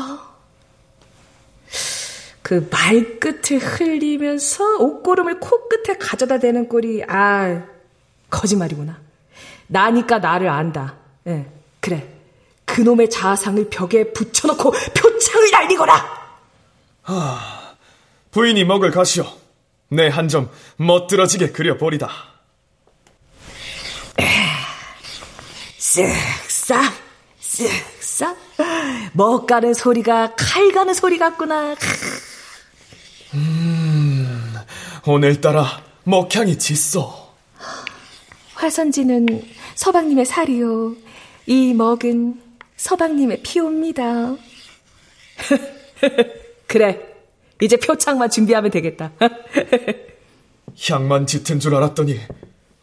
그 2.44 2.70
말끝을 2.70 3.58
흘리면서 3.58 4.78
옷고름을 4.78 5.40
코끝에 5.40 5.98
가져다 5.98 6.38
대는 6.38 6.70
꼴이 6.70 7.04
아 7.08 7.71
거짓말이구나. 8.32 8.98
나니까 9.68 10.18
나를 10.20 10.50
안다. 10.50 10.96
예, 11.28 11.32
네, 11.32 11.52
그래. 11.80 12.08
그놈의 12.66 13.10
자아상을 13.10 13.70
벽에 13.70 14.12
붙여놓고 14.14 14.72
표창을 14.72 15.52
날리거라. 15.52 16.22
하, 17.04 17.76
부인이 18.32 18.64
먹을 18.66 18.90
가시오. 18.92 19.26
내 19.90 20.08
한 20.10 20.28
점 20.30 20.50
멋들어지게 20.78 21.52
그려버리다. 21.52 22.10
쓱싹, 25.78 26.92
쓱싹. 27.42 28.36
먹 29.14 29.46
가는 29.48 29.74
소리가 29.74 30.36
칼 30.36 30.72
가는 30.72 30.94
소리 30.94 31.18
같구나. 31.18 31.76
음, 33.34 34.56
오늘따라 35.06 35.82
먹향이 36.04 36.58
짙어. 36.58 37.21
화선지는 38.62 39.44
서방님의 39.74 40.26
살이요. 40.26 40.96
이 41.48 41.74
먹은 41.74 42.40
서방님의 42.78 43.42
피옵니다. 43.42 44.36
그래, 46.68 47.02
이제 47.60 47.78
표창만 47.78 48.30
준비하면 48.30 48.70
되겠다. 48.70 49.14
향만 50.80 51.26
짙은 51.26 51.60
줄 51.60 51.74
알았더니 51.74 52.20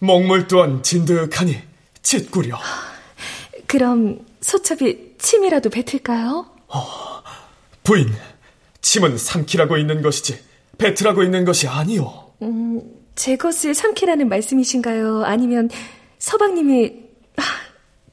먹물 0.01 0.49
또한 0.49 0.83
진득하니 0.83 1.57
짙구려. 2.03 2.59
그럼 3.69 4.27
소첩이 4.41 5.15
침이라도 5.19 5.71
뱉을까요? 5.71 6.47
어, 6.67 6.87
부인, 7.85 8.13
침은 8.83 9.17
삼키라고 9.17 9.77
있는 9.77 10.03
것이지 10.03 10.41
뱉으라고 10.77 11.23
있는 11.23 11.45
것이 11.45 11.69
아니오. 11.69 12.33
음, 12.43 12.98
제 13.19 13.37
것을 13.37 13.75
삼키라는 13.75 14.29
말씀이신가요? 14.29 15.25
아니면 15.25 15.69
서방님이 16.21 16.93
아, 17.37 17.43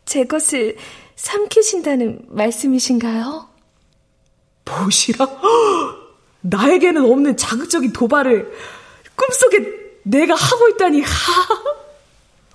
제 0.04 0.24
것을 0.24 0.76
삼키신다는 1.16 2.22
말씀이신가요? 2.28 3.48
보시라. 4.66 5.28
나에게는 6.42 7.06
없는 7.06 7.38
자극적인 7.38 7.94
도발을 7.94 8.52
꿈속에 9.16 9.60
내가 10.02 10.34
하고 10.34 10.70
있다니. 10.70 11.04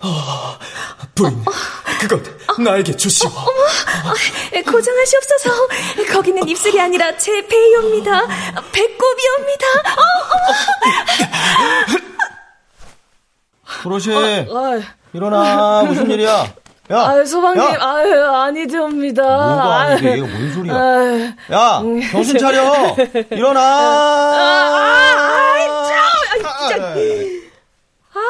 어, 0.03 0.59
부인, 1.15 1.45
그건 2.01 2.25
나에게 2.65 2.97
주시오. 2.97 3.29
어머, 3.29 4.63
고정하시옵소서. 4.73 5.69
거기는 6.13 6.49
입술이 6.49 6.81
아니라 6.81 7.17
제 7.17 7.47
배이옵니다. 7.47 8.27
배꼽이옵니다. 8.73 9.67
도로시, 13.83 14.13
어, 14.13 14.19
어. 14.19 14.81
일어나. 15.13 15.83
무슨 15.85 16.11
일이야? 16.11 16.53
야, 16.93 17.07
아유, 17.07 17.25
소방님, 17.25 17.63
야. 17.63 17.77
아유, 17.81 18.25
아니옵니다. 18.25 19.23
뭐가 19.23 19.75
아니지? 19.77 20.19
이거 20.19 20.27
뭔 20.27 20.53
소리야? 20.53 20.75
아유. 20.75 21.33
야, 21.53 21.83
정신 22.11 22.37
차려! 22.39 22.97
일어나! 23.31 23.61
아, 23.61 24.75
아, 24.75 25.53
아이, 25.53 25.67
참! 25.67 26.47
아, 26.47 26.69
진짜. 26.69 26.87
아, 28.13 28.21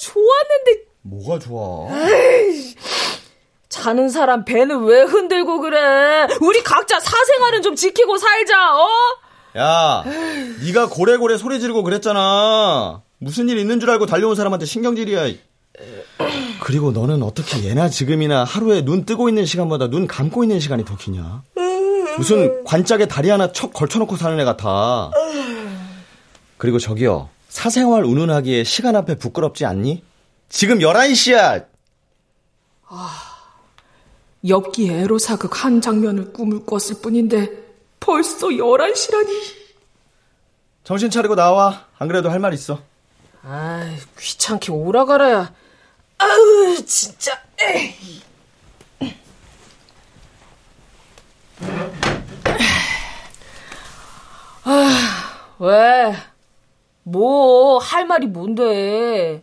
좋았는데. 0.00 0.90
뭐가 1.02 1.38
좋아? 1.38 1.88
에이, 2.10 2.74
자는 3.68 4.08
사람 4.08 4.44
배는 4.44 4.84
왜 4.84 5.02
흔들고 5.02 5.60
그래? 5.60 6.26
우리 6.40 6.62
각자 6.64 6.98
사생활은 6.98 7.62
좀 7.62 7.76
지키고 7.76 8.18
살자, 8.18 8.74
어? 8.76 8.88
야, 9.56 10.04
네가 10.66 10.88
고래고래 10.88 11.36
소리 11.38 11.60
지르고 11.60 11.84
그랬잖아. 11.84 13.02
무슨 13.20 13.48
일 13.50 13.58
있는 13.58 13.80
줄 13.80 13.90
알고 13.90 14.06
달려온 14.06 14.34
사람한테 14.34 14.64
신경질이야. 14.66 15.26
그리고 16.62 16.90
너는 16.90 17.22
어떻게 17.22 17.62
예나 17.64 17.88
지금이나 17.88 18.44
하루에 18.44 18.82
눈 18.82 19.04
뜨고 19.04 19.28
있는 19.28 19.44
시간보다 19.44 19.88
눈 19.88 20.06
감고 20.06 20.42
있는 20.42 20.58
시간이 20.58 20.84
더 20.84 20.96
기냐? 20.96 21.42
무슨 22.16 22.64
관짝에 22.64 23.06
다리 23.06 23.28
하나 23.30 23.52
척 23.52 23.72
걸쳐놓고 23.72 24.16
사는 24.16 24.38
애 24.40 24.44
같아. 24.44 25.10
그리고 26.56 26.78
저기요, 26.78 27.28
사생활 27.48 28.04
운운하기에 28.04 28.64
시간 28.64 28.96
앞에 28.96 29.16
부끄럽지 29.16 29.64
않니? 29.66 30.02
지금 30.48 30.78
11시야! 30.80 31.66
아, 32.88 33.10
엽기 34.46 34.88
에로사극 34.88 35.64
한 35.64 35.80
장면을 35.80 36.32
꿈을 36.32 36.64
꿨을 36.66 37.00
뿐인데 37.02 37.50
벌써 38.00 38.48
11시라니. 38.48 39.30
정신 40.84 41.10
차리고 41.10 41.34
나와. 41.36 41.86
안 41.98 42.08
그래도 42.08 42.30
할 42.30 42.40
말 42.40 42.52
있어. 42.54 42.80
아 43.42 43.96
귀찮게 44.18 44.72
오라가라야. 44.72 45.52
아우, 46.18 46.84
진짜. 46.84 47.40
에이. 47.60 48.22
아, 54.64 55.54
왜? 55.58 56.14
뭐, 57.02 57.78
할 57.78 58.06
말이 58.06 58.26
뭔데? 58.26 59.42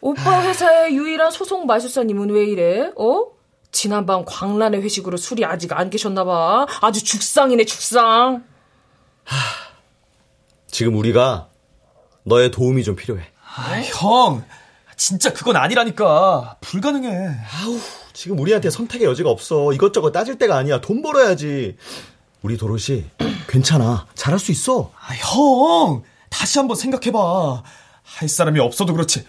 오빠 0.00 0.42
회사의 0.42 0.94
유일한 0.96 1.30
소속 1.30 1.66
마술사님은 1.66 2.30
왜 2.30 2.44
이래? 2.44 2.90
어? 2.96 3.26
지난밤 3.70 4.24
광란의 4.26 4.82
회식으로 4.82 5.16
술이 5.16 5.44
아직 5.44 5.72
안 5.72 5.88
계셨나봐. 5.90 6.66
아주 6.82 7.02
죽상이네, 7.02 7.64
죽상. 7.64 8.44
하, 9.24 9.36
지금 10.66 10.96
우리가 10.96 11.48
너의 12.24 12.50
도움이 12.50 12.82
좀 12.84 12.96
필요해. 12.96 13.22
아, 13.56 13.80
형, 13.82 14.44
진짜 14.96 15.32
그건 15.32 15.56
아니라니까. 15.56 16.56
불가능해. 16.60 17.08
아우, 17.08 17.78
지금 18.12 18.38
우리한테 18.38 18.70
선택의 18.70 19.06
여지가 19.06 19.30
없어. 19.30 19.72
이것저것 19.72 20.10
따질 20.12 20.38
때가 20.38 20.56
아니야. 20.56 20.80
돈 20.80 21.02
벌어야지. 21.02 21.76
우리 22.42 22.56
도로시 22.56 23.04
괜찮아. 23.48 24.06
잘할 24.14 24.38
수 24.38 24.50
있어. 24.52 24.92
아, 24.98 25.14
형, 25.14 26.02
다시 26.30 26.58
한번 26.58 26.76
생각해봐. 26.76 27.62
할 28.02 28.28
사람이 28.28 28.60
없어도 28.60 28.92
그렇지. 28.92 29.24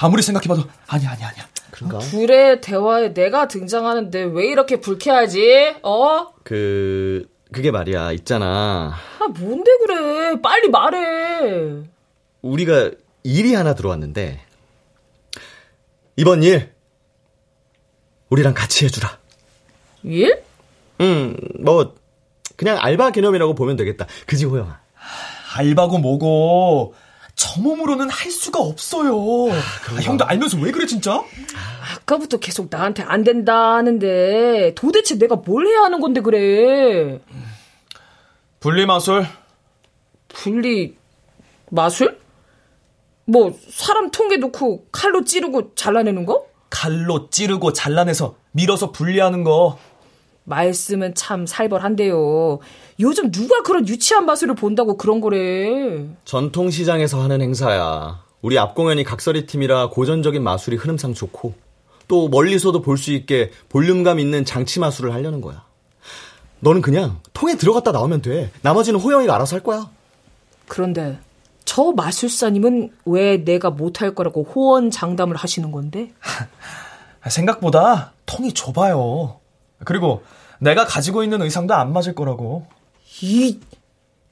아무리 0.00 0.22
생각해봐도 0.22 0.64
아니야, 0.88 1.10
아니야, 1.12 1.28
아니야. 1.28 1.46
그런가? 1.70 1.98
둘의 1.98 2.60
대화에 2.60 3.12
내가 3.12 3.48
등장하는데 3.48 4.24
왜 4.24 4.46
이렇게 4.46 4.80
불쾌하지? 4.80 5.76
어? 5.82 6.28
그 6.44 7.28
그게 7.52 7.70
말이야 7.70 8.12
있잖아. 8.12 8.94
아 9.20 9.28
뭔데 9.28 9.70
그래? 9.86 10.40
빨리 10.40 10.68
말해. 10.68 11.84
우리가 12.42 12.90
일이 13.22 13.54
하나 13.54 13.74
들어왔는데 13.74 14.40
이번 16.16 16.42
일 16.42 16.72
우리랑 18.30 18.54
같이 18.54 18.84
해주라. 18.84 19.18
일? 20.04 20.42
응, 21.00 21.36
뭐 21.60 21.94
그냥 22.56 22.78
알바 22.80 23.10
개념이라고 23.10 23.54
보면 23.54 23.76
되겠다. 23.76 24.06
그지 24.26 24.44
호영아. 24.46 24.80
알바고 25.56 25.98
뭐고 25.98 26.94
저 27.34 27.60
몸으로는 27.60 28.08
할 28.08 28.30
수가 28.30 28.60
없어요. 28.60 29.12
아, 29.52 30.00
형도 30.00 30.24
알면서 30.24 30.58
왜 30.58 30.70
그래 30.70 30.86
진짜? 30.86 31.22
아까부터 31.94 32.38
계속 32.38 32.68
나한테 32.70 33.02
안 33.02 33.24
된다 33.24 33.74
하는데 33.74 34.72
도대체 34.74 35.18
내가 35.18 35.36
뭘 35.36 35.66
해야 35.66 35.82
하는 35.82 36.00
건데 36.00 36.20
그래? 36.22 37.18
분리 38.66 38.84
마술. 38.84 39.24
분리 40.26 40.96
마술? 41.70 42.18
뭐 43.24 43.56
사람 43.70 44.10
통에 44.10 44.38
놓고 44.38 44.86
칼로 44.90 45.22
찌르고 45.22 45.76
잘라내는 45.76 46.26
거? 46.26 46.46
칼로 46.68 47.30
찌르고 47.30 47.72
잘라내서 47.72 48.34
밀어서 48.50 48.90
분리하는 48.90 49.44
거. 49.44 49.78
말씀은 50.42 51.14
참 51.14 51.46
살벌한데요. 51.46 52.58
요즘 52.98 53.30
누가 53.30 53.62
그런 53.62 53.86
유치한 53.86 54.26
마술을 54.26 54.56
본다고 54.56 54.96
그런 54.96 55.20
거래. 55.20 56.04
전통시장에서 56.24 57.22
하는 57.22 57.40
행사야. 57.42 58.24
우리 58.42 58.58
앞 58.58 58.74
공연이 58.74 59.04
각설이 59.04 59.46
팀이라 59.46 59.90
고전적인 59.90 60.42
마술이 60.42 60.74
흐름상 60.76 61.14
좋고 61.14 61.54
또 62.08 62.28
멀리서도 62.28 62.82
볼 62.82 62.96
수 62.98 63.12
있게 63.12 63.52
볼륨감 63.68 64.18
있는 64.18 64.44
장치 64.44 64.80
마술을 64.80 65.14
하려는 65.14 65.40
거야. 65.40 65.65
너는 66.60 66.80
그냥 66.80 67.20
통에 67.32 67.56
들어갔다 67.56 67.92
나오면 67.92 68.22
돼. 68.22 68.50
나머지는 68.62 69.00
호영이가 69.00 69.34
알아서 69.34 69.56
할 69.56 69.62
거야. 69.62 69.90
그런데 70.68 71.18
저 71.64 71.92
마술사님은 71.92 72.92
왜 73.04 73.44
내가 73.44 73.70
못할 73.70 74.14
거라고 74.14 74.44
호언 74.44 74.90
장담을 74.90 75.36
하시는 75.36 75.70
건데? 75.70 76.12
생각보다 77.28 78.12
통이 78.24 78.54
좁아요. 78.54 79.40
그리고 79.84 80.24
내가 80.58 80.86
가지고 80.86 81.22
있는 81.22 81.42
의상도 81.42 81.74
안 81.74 81.92
맞을 81.92 82.14
거라고. 82.14 82.66
이 83.20 83.60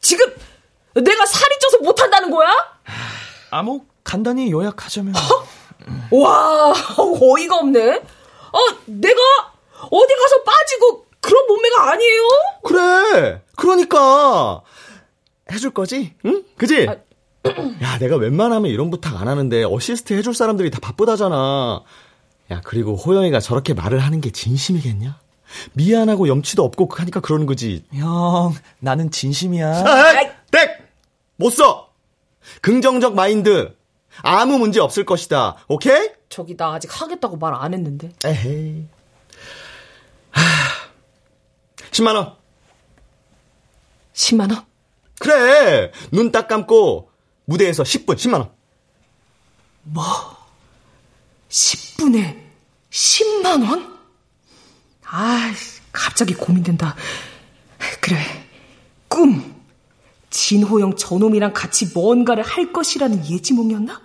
지금 0.01 0.27
내가 0.95 1.27
살이 1.27 1.59
쪄서 1.61 1.79
못한다는 1.83 2.31
거야? 2.31 2.49
아무 3.51 3.85
간단히 4.03 4.51
요약하자면. 4.51 5.15
어? 5.17 6.17
와 6.17 6.73
어이가 6.99 7.57
없네. 7.59 7.97
어 7.97 8.59
내가 8.87 9.21
어디 9.91 10.15
가서 10.15 10.43
빠지고 10.45 11.07
그런 11.25 11.47
몸매가 11.47 11.91
아니에요? 11.93 12.23
그래. 12.65 13.43
그러니까 13.57 14.61
해줄 15.51 15.71
거지? 15.71 16.15
응? 16.27 16.45
그지? 16.57 16.87
아, 16.89 16.97
야, 17.83 17.99
내가 17.99 18.17
웬만하면 18.17 18.71
이런 18.71 18.91
부탁 18.91 19.21
안 19.21 19.29
하는데 19.29 19.65
어시스트 19.65 20.13
해줄 20.15 20.35
사람들이 20.35 20.71
다 20.71 20.79
바쁘다잖아. 20.83 21.83
야, 22.51 22.61
그리고 22.65 22.95
호영이가 22.97 23.41
저렇게 23.41 23.73
말을 23.75 23.99
하는 24.01 24.21
게 24.21 24.31
진심이겠냐? 24.31 25.19
미안하고 25.75 26.29
염치도 26.29 26.63
없고 26.65 26.89
하니까 26.91 27.21
그러는 27.21 27.47
거지. 27.47 27.85
형, 27.95 28.55
나는 28.81 29.11
진심이야. 29.11 29.69
아, 29.87 30.13
땡! 30.51 30.69
못 31.37 31.51
써! 31.51 31.91
긍정적 32.61 33.15
마인드. 33.15 33.75
아무 34.23 34.59
문제 34.59 34.81
없을 34.81 35.05
것이다. 35.05 35.57
오케이? 35.69 36.11
저기 36.29 36.57
나 36.57 36.75
아직 36.75 36.91
하겠다고 37.01 37.37
말 37.39 37.55
안 37.55 37.73
했는데. 37.75 38.11
에헤이. 38.25 38.85
하, 40.31 40.43
10만 41.95 42.17
원. 42.17 42.35
10만 44.15 44.51
원? 44.53 44.65
그래. 45.21 45.93
눈 46.11 46.33
딱 46.33 46.49
감고 46.49 47.11
무대에서 47.45 47.83
10분 47.85 48.17
10만 48.17 48.35
원. 48.35 48.51
뭐? 49.85 50.05
10분에 51.49 52.37
10만 52.91 53.69
원? 53.71 53.99
아, 55.07 55.53
갑자기 55.93 56.35
고민된다. 56.35 56.97
그래. 58.01 58.19
꿈. 59.09 59.55
진호영 60.31 60.97
저놈이랑 60.97 61.53
같이 61.53 61.87
뭔가를 61.95 62.43
할 62.43 62.73
것이라는 62.73 63.31
예지몽이었나? 63.31 64.03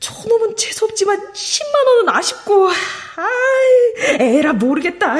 저놈은 0.00 0.56
재수없지만 0.56 1.32
10만 1.32 1.86
원은 1.86 2.08
아쉽고 2.08 2.68
아이, 2.68 4.16
에라 4.20 4.54
모르겠다. 4.54 5.14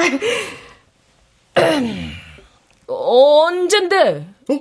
언젠데? 2.87 4.27
어? 4.51 4.59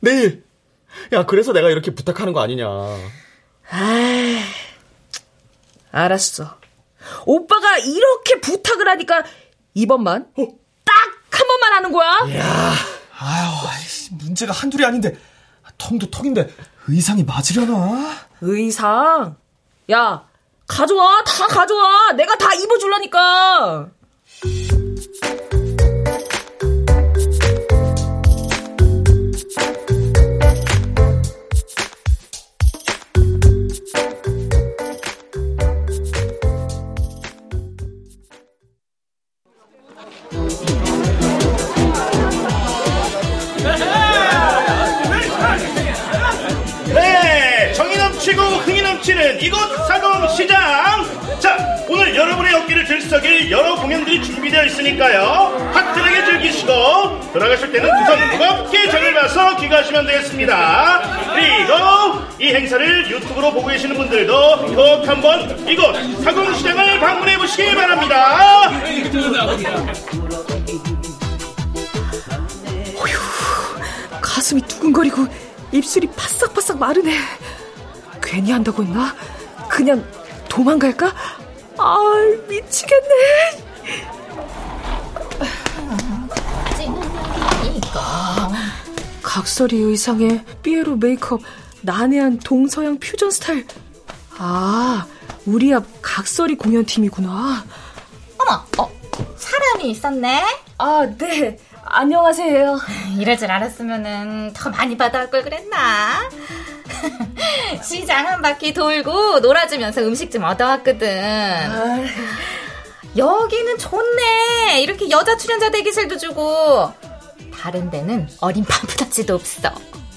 내일. 0.00 0.44
야, 1.12 1.26
그래서 1.26 1.52
내가 1.52 1.70
이렇게 1.70 1.94
부탁하는 1.94 2.32
거 2.32 2.40
아니냐. 2.40 2.66
아, 2.68 4.40
알았어. 5.90 6.56
오빠가 7.26 7.78
이렇게 7.78 8.40
부탁을 8.40 8.88
하니까 8.88 9.24
이번만 9.74 10.22
어? 10.38 10.46
딱한 10.84 11.48
번만 11.48 11.72
하는 11.74 11.92
거야. 11.92 12.08
야, 12.38 12.72
아유, 13.18 13.50
문제가 14.12 14.52
한둘이 14.52 14.84
아닌데 14.84 15.16
통도 15.78 16.10
통인데 16.10 16.48
의상이 16.88 17.24
맞으려나? 17.24 18.14
의상? 18.40 19.36
야, 19.90 20.26
가져와, 20.66 21.22
다 21.24 21.46
가져와. 21.46 22.12
내가 22.12 22.36
다 22.36 22.54
입어줄라니까. 22.54 23.88
괜히 78.44 78.52
한다고 78.52 78.84
했나? 78.84 79.14
그냥 79.68 80.04
도망갈까? 80.50 81.12
아, 81.78 81.96
미치겠네. 82.46 83.64
각설이 89.22 89.76
의상에 89.76 90.44
삐에로 90.62 90.96
메이크업, 90.96 91.40
난해한 91.80 92.38
동서양 92.40 92.98
퓨전 92.98 93.30
스타일. 93.30 93.66
아, 94.38 95.06
우리 95.46 95.72
앞 95.74 95.84
각설이 96.02 96.56
공연팀이구나. 96.56 97.64
어머, 98.38 98.64
어, 98.78 98.92
사람이 99.36 99.90
있었네? 99.90 100.44
아, 100.78 101.08
네. 101.18 101.58
안녕하세요. 101.86 102.78
이럴 103.18 103.36
줄 103.38 103.50
알았으면은 103.50 104.52
더 104.54 104.70
많이 104.70 104.96
받아올 104.96 105.30
걸 105.30 105.42
그랬나? 105.42 106.28
시장 107.82 108.26
한 108.26 108.42
바퀴 108.42 108.72
돌고 108.72 109.40
놀아주면서 109.40 110.02
음식 110.02 110.30
좀 110.30 110.44
얻어왔거든. 110.44 111.08
여기는 113.16 113.78
좋네. 113.78 114.82
이렇게 114.82 115.08
여자 115.10 115.36
출연자 115.36 115.70
대기실도 115.70 116.18
주고. 116.18 116.92
다른 117.54 117.90
데는 117.90 118.28
어린 118.40 118.64
팜프라치도 118.64 119.34
없어. 119.34 119.70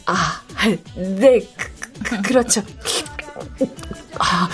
아, 0.06 0.42
네, 0.96 1.40
그, 1.58 1.70
그, 2.04 2.22
그렇죠. 2.22 2.62
아, 4.18 4.50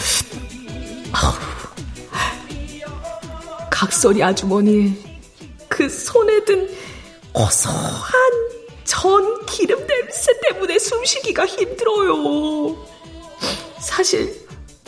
각설이 3.69 4.23
아주머니, 4.23 4.95
그 5.67 5.89
손에 5.89 6.43
든 6.45 6.69
고소한 7.31 8.13
전 8.85 9.45
기름 9.45 9.85
냄새 9.87 10.31
때문에 10.41 10.77
숨쉬기가 10.79 11.45
힘들어요. 11.45 12.75
사실 13.79 14.41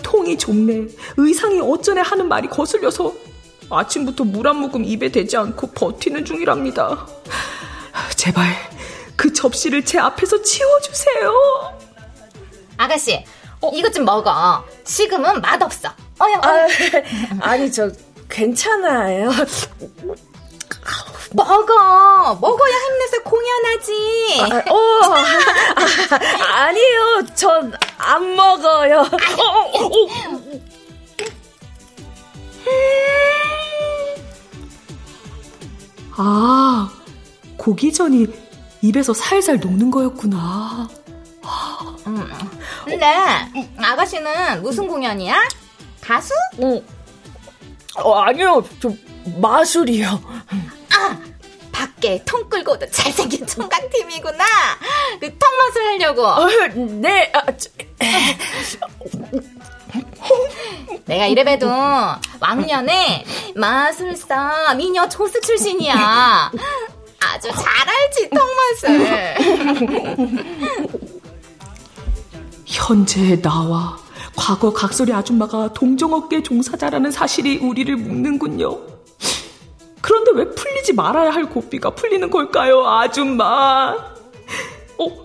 통이 0.04 0.38
좁네. 0.38 0.88
의상이 1.18 1.60
어쩌네 1.62 2.02
하는 2.02 2.28
말이 2.28 2.48
거슬려서 2.48 3.14
아침부터 3.70 4.24
물 4.26 4.46
한 4.48 4.58
모금 4.58 4.84
입에 4.86 5.10
대지 5.10 5.36
않고 5.38 5.68
버티는 5.72 6.24
중이랍니다. 6.26 7.08
제발 8.16 8.46
그 9.16 9.32
접시를 9.34 9.84
제 9.84 9.98
앞에서 9.98 10.42
치워주세요. 10.42 11.34
아가씨, 12.78 13.24
어? 13.62 13.72
이것 13.74 13.92
좀 13.94 14.06
먹어. 14.06 14.64
식음은 14.84 15.42
맛없어. 15.42 15.90
어여, 16.20 16.36
아, 16.42 16.68
아니 17.40 17.72
저 17.72 17.90
괜찮아요. 18.30 19.32
먹어. 21.34 22.36
먹어야 22.40 22.74
힘내서 22.78 23.24
공연하지. 23.24 24.38
아, 24.42 24.72
어, 24.72 24.78
아, 26.54 26.72
니에요 26.72 27.26
전 27.36 27.74
안 28.06 28.36
먹어요. 28.36 29.00
어, 29.00 29.04
어, 29.04 29.86
어. 29.86 30.62
아, 36.18 36.90
고기전이 37.58 38.28
입에서 38.82 39.14
살살 39.14 39.58
녹는 39.60 39.90
거였구나. 39.90 40.88
음. 42.08 42.30
근데 42.86 43.06
아가씨는 43.78 44.62
무슨 44.62 44.88
공연이야? 44.88 45.36
가수? 46.02 46.34
어, 46.60 46.82
어 48.04 48.20
아니요, 48.20 48.64
저 48.80 48.92
마술이요. 49.42 50.22
아, 52.06 52.06
밖에 52.06 52.22
통 52.24 52.48
끌고도 52.48 52.90
잘생긴 52.92 53.46
총각팀이구나. 53.48 54.46
그 55.20 55.38
턱맛을 55.38 55.86
하려고. 55.88 56.26
어, 56.26 56.48
네. 57.02 57.32
아, 57.34 57.44
저... 57.58 57.70
내가 61.06 61.26
이래봬도 61.26 61.68
왕년에 62.40 63.26
마술사 63.56 64.76
미녀 64.76 65.10
조수 65.10 65.42
출신이야. 65.42 66.52
아주 67.20 67.50
잘 67.52 67.66
알지 67.90 68.30
턱맛을. 68.30 69.36
현재의 72.66 73.42
나와 73.42 73.98
과거 74.36 74.72
각설이 74.74 75.12
아줌마가 75.14 75.74
동정업계 75.74 76.44
종사자라는 76.44 77.10
사실이 77.12 77.58
우리를 77.58 77.96
묶는군요. 77.96 78.95
그런데 80.06 80.34
왜 80.36 80.46
풀리지 80.54 80.94
말아야 80.94 81.32
할 81.32 81.50
고삐가 81.50 81.96
풀리는 81.96 82.30
걸까요, 82.30 82.88
아줌마? 82.88 83.96
어? 85.00 85.24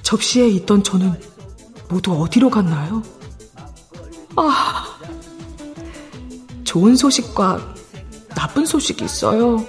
접시에 0.00 0.48
있던 0.48 0.82
저는 0.82 1.12
모두 1.90 2.14
어디로 2.14 2.48
갔나요? 2.48 3.02
아, 4.36 4.98
좋은 6.64 6.96
소식과 6.96 7.74
나쁜 8.34 8.64
소식이 8.64 9.04
있어요. 9.04 9.62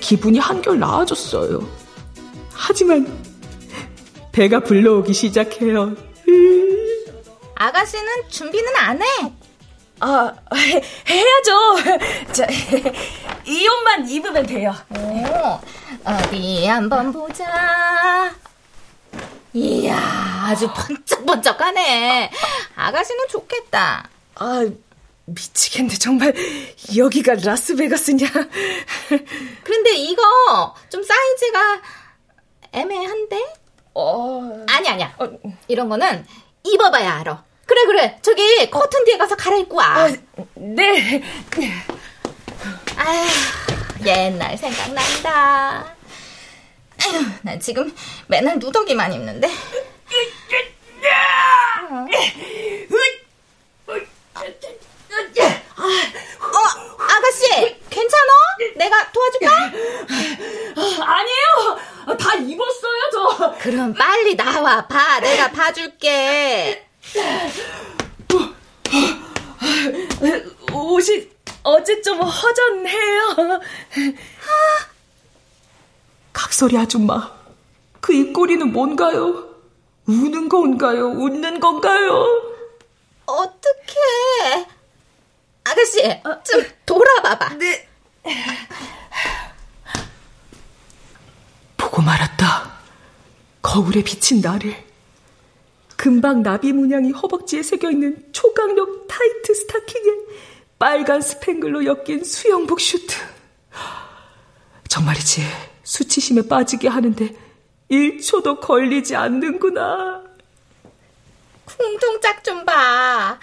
기분이 0.00 0.40
한결 0.40 0.80
나아졌어요. 0.80 1.60
하지만 2.52 3.06
배가 4.32 4.58
불러오기 4.58 5.12
시작해요. 5.12 5.94
아가씨는 7.54 8.28
준비는 8.28 8.74
안 8.74 9.00
해? 9.00 9.06
아, 10.06 10.30
해, 10.54 10.82
해야죠. 11.08 12.28
자, 12.30 12.46
이 13.46 13.66
옷만 13.66 14.06
입으면 14.06 14.44
돼요. 14.44 14.74
오, 14.90 15.60
어디 16.04 16.66
한번 16.66 17.10
보자. 17.10 18.34
이야, 19.54 19.96
아주 20.46 20.70
번쩍번쩍하네. 20.74 22.30
아가씨는 22.76 23.28
좋겠다. 23.28 24.06
아, 24.34 24.66
미치겠네. 25.24 25.94
정말 25.94 26.34
여기가 26.94 27.36
라스베가스냐. 27.42 28.26
그런데 29.64 29.94
이거 29.94 30.74
좀 30.90 31.02
사이즈가 31.02 31.80
애매한데? 32.72 33.54
어... 33.94 34.66
아니 34.68 34.86
아니야. 34.86 35.14
어, 35.18 35.30
이런 35.66 35.88
거는 35.88 36.26
입어봐야 36.62 37.20
알아. 37.20 37.42
그래 37.66 37.84
그래 37.86 38.18
저기 38.22 38.70
커튼 38.70 39.04
뒤에 39.04 39.16
가서 39.16 39.36
갈아입고 39.36 39.76
와. 39.76 39.84
아, 40.04 40.12
네. 40.54 41.22
아휴 42.96 44.06
옛날 44.06 44.56
생각난다. 44.56 45.94
나 47.42 47.58
지금 47.58 47.94
맨날 48.28 48.58
누더기만 48.58 49.12
입는데. 49.12 49.48
어, 55.76 56.58
아가씨, 56.98 57.76
괜찮아? 57.90 58.32
내가 58.76 59.10
도와줄까? 59.12 59.52
아니에요. 61.06 62.16
다 62.18 62.34
입었어요, 62.34 63.10
저. 63.12 63.54
그럼 63.58 63.94
빨리 63.94 64.36
나와 64.36 64.86
봐. 64.86 65.20
내가 65.20 65.50
봐줄게. 65.50 66.83
옷이 70.72 71.30
어제 71.62 72.00
좀 72.02 72.20
허전해요. 72.20 73.60
각설이 76.32 76.76
아줌마, 76.78 77.32
그 78.00 78.12
입꼬리는 78.12 78.72
뭔가요? 78.72 79.50
우는 80.06 80.48
건가요? 80.48 81.08
웃는 81.08 81.60
건가요? 81.60 82.52
어떡해. 83.26 84.66
아가씨, 85.64 86.02
좀 86.44 86.62
돌아봐봐. 86.84 87.54
네. 87.54 87.88
보고 91.76 92.02
말았다. 92.02 92.72
거울에 93.62 94.02
비친 94.02 94.40
나를. 94.40 94.76
금박 95.96 96.42
나비 96.42 96.72
문양이 96.72 97.12
허벅지에 97.12 97.62
새겨있는 97.62 98.28
초강력 98.32 99.06
타이트 99.08 99.54
스타킹에 99.54 100.12
빨간 100.78 101.20
스팽글로 101.20 101.84
엮인 101.84 102.24
수영복 102.24 102.80
슈트. 102.80 103.14
정말이지 104.88 105.42
수치심에 105.82 106.48
빠지게 106.48 106.88
하는데 106.88 107.34
1초도 107.90 108.60
걸리지 108.60 109.16
않는구나. 109.16 110.22
궁동짝 111.64 112.44
좀 112.44 112.64
봐. 112.64 113.38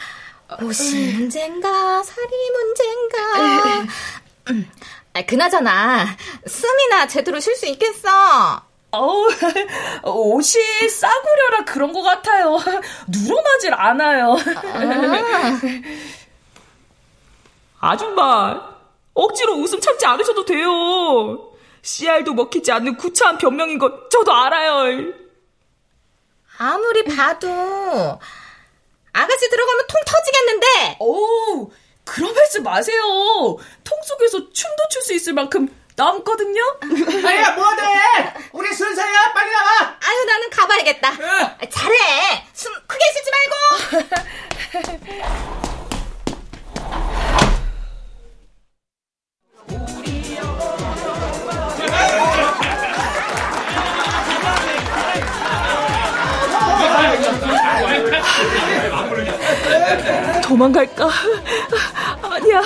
옷이 0.61 1.13
문제인가, 1.13 2.03
살이 2.03 2.29
문제인가. 2.51 3.87
음, 4.49 4.69
아, 5.13 5.21
그나저나, 5.25 6.05
숨이나 6.45 7.07
제대로 7.07 7.39
쉴 7.39 7.55
수 7.55 7.65
있겠어. 7.67 8.70
어우, 8.91 9.29
옷이 10.05 10.89
싸구려라 10.89 11.65
그런 11.65 11.93
것 11.93 12.01
같아요. 12.01 12.57
누런하질 13.07 13.73
않아요. 13.73 14.35
아. 17.79 17.97
줌마 17.97 18.69
억지로 19.13 19.53
웃음 19.55 19.79
참지 19.79 20.05
않으셔도 20.05 20.45
돼요. 20.45 21.47
씨알도 21.81 22.33
먹히지 22.33 22.71
않는 22.71 22.97
구차한 22.97 23.37
변명인 23.37 23.79
거 23.79 24.07
저도 24.09 24.31
알아요. 24.33 25.13
아무리 26.57 27.03
봐도 27.05 27.49
아가씨 29.13 29.49
들어가면 29.49 29.85
통 29.87 30.01
터지겠는데. 30.05 30.97
오, 30.99 31.71
그런 32.05 32.33
말씀 32.33 32.61
마세요. 32.63 33.01
통 33.83 33.97
속에서 34.05 34.37
춤도 34.51 34.83
출 34.91 35.01
수 35.01 35.13
있을 35.15 35.33
만큼 35.33 35.67
남거든요. 35.95 36.61
아야 37.25 37.51
뭐하대? 37.51 37.81
우리 38.53 38.73
순서야 38.73 39.33
빨리 39.33 39.51
나와. 39.51 39.97
아유 40.03 40.25
나는 40.25 40.49
가봐야겠다. 40.49 41.09
아, 41.09 41.57
잘해. 41.69 42.45
숨 42.53 42.73
크게 42.87 43.03
쉬지 43.13 43.31
말고. 43.31 44.11
도망갈까? 60.43 61.09
아니야. 62.23 62.61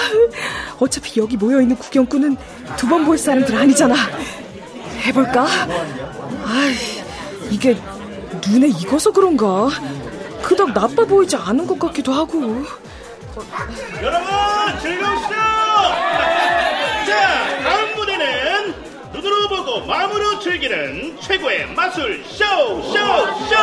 어차피 0.79 1.19
여기 1.19 1.37
모여있는 1.37 1.75
구경꾼은 1.77 2.37
두 2.77 2.87
번 2.87 3.05
볼 3.05 3.17
사람들 3.17 3.55
아니잖아. 3.55 3.95
해볼까? 5.05 5.45
아이, 6.45 6.75
이게 7.49 7.77
눈에 8.47 8.67
익어서 8.67 9.11
그런가? 9.11 9.69
그닥 10.41 10.73
나빠 10.73 11.03
보이지 11.05 11.35
않은 11.35 11.65
것 11.67 11.77
같기도 11.79 12.11
하고. 12.13 12.63
여러분 14.01 14.27
즐거우시죠? 14.81 15.35
자 17.07 17.59
다음 17.63 17.95
무대는 17.95 18.73
눈으로 19.13 19.47
보고 19.49 19.85
마음으로 19.85 20.39
즐기는 20.39 21.17
최고의 21.21 21.67
마술 21.75 22.23
쇼 22.25 22.45
쇼 22.81 22.93
쇼 22.93 23.55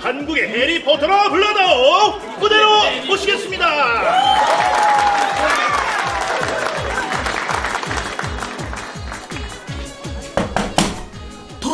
한국의 0.00 0.48
해리포터라 0.48 1.28
불러다오 1.30 2.12
무대로 2.38 2.68
모시겠습니다 3.08 3.66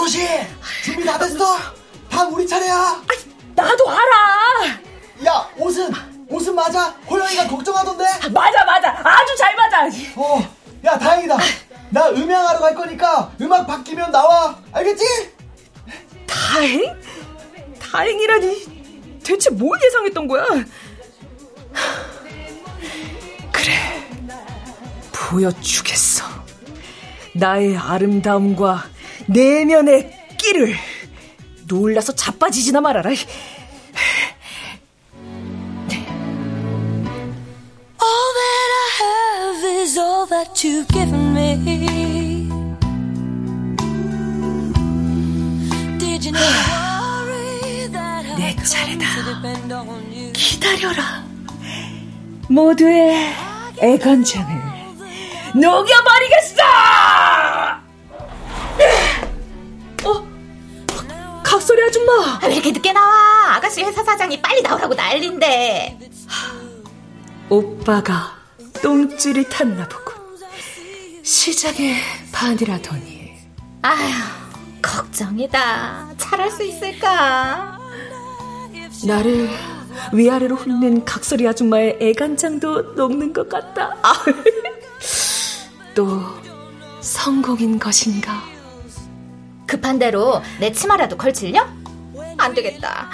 도로시 0.06 0.24
준비 0.84 1.04
다 1.04 1.18
됐어? 1.18 1.56
다음 2.08 2.32
우리 2.32 2.46
차례야. 2.46 3.02
나도 3.56 3.90
알아! 3.90 4.68
야 5.26 5.50
옷은 5.58 5.90
옷은 6.28 6.54
맞아? 6.54 6.90
호영이가 7.10 7.48
걱정하던데. 7.48 8.04
맞아, 8.30 8.64
맞아! 8.64 8.90
아주 9.02 9.36
잘 9.36 9.56
맞아! 9.56 9.86
어, 10.14 10.48
야 10.84 10.96
다행이다. 10.96 11.36
나 11.90 12.08
음향하러 12.10 12.60
갈 12.60 12.74
거니까 12.76 13.32
음악 13.40 13.66
바뀌면 13.66 14.12
나와. 14.12 14.56
알겠지? 14.72 15.04
다행? 16.26 16.94
다행이라니. 17.80 19.20
대체 19.24 19.50
뭘 19.50 19.76
예상했던 19.86 20.28
거야? 20.28 20.46
그래. 23.50 23.74
보여주겠어. 25.12 26.24
나의 27.34 27.76
아름다움과 27.76 28.84
내면의 29.28 30.10
끼를. 30.38 30.74
놀라서 31.66 32.14
자빠지지나 32.14 32.80
말아라. 32.80 33.10
All 33.10 33.24
that 38.34 38.70
I 38.72 38.88
have 39.00 39.64
is 39.82 39.98
all 39.98 40.26
that 40.28 40.66
you've 40.66 40.86
given 40.88 41.34
me. 41.34 41.56
Did 45.98 46.24
you 46.24 46.32
never 46.32 46.46
worry 47.00 47.88
that 47.90 48.26
I 48.26 48.36
내 48.38 48.56
차례다. 48.64 49.04
기다려라. 50.34 51.24
모두의 52.48 53.34
애간장을 53.82 54.76
녹여버리겠어! 55.54 56.62
어? 56.62 57.35
각설이 61.56 61.82
아줌마! 61.84 62.38
왜 62.42 62.52
이렇게 62.52 62.70
늦게 62.70 62.92
나와? 62.92 63.56
아가씨 63.56 63.82
회사 63.82 64.04
사장이 64.04 64.42
빨리 64.42 64.60
나오라고 64.60 64.92
난린데. 64.92 65.98
오빠가 67.48 68.36
똥줄이 68.82 69.48
탔나 69.48 69.88
보군. 69.88 70.14
시장에 71.22 71.96
반이라더니. 72.30 73.32
아휴, 73.80 74.12
걱정이다. 74.82 76.10
잘할 76.18 76.50
수 76.50 76.62
있을까? 76.62 77.78
나를 79.06 79.48
위아래로 80.12 80.56
훑는 80.56 81.06
각설이 81.06 81.48
아줌마의 81.48 81.96
애간장도 82.02 82.94
녹는 82.96 83.32
것 83.32 83.48
같다. 83.48 83.96
아, 84.02 84.12
또 85.96 86.20
성공인 87.00 87.78
것인가? 87.78 88.55
급한 89.66 89.98
대로 89.98 90.42
내 90.60 90.72
치마라도 90.72 91.16
걸칠려? 91.16 91.66
안 92.38 92.54
되겠다. 92.54 93.08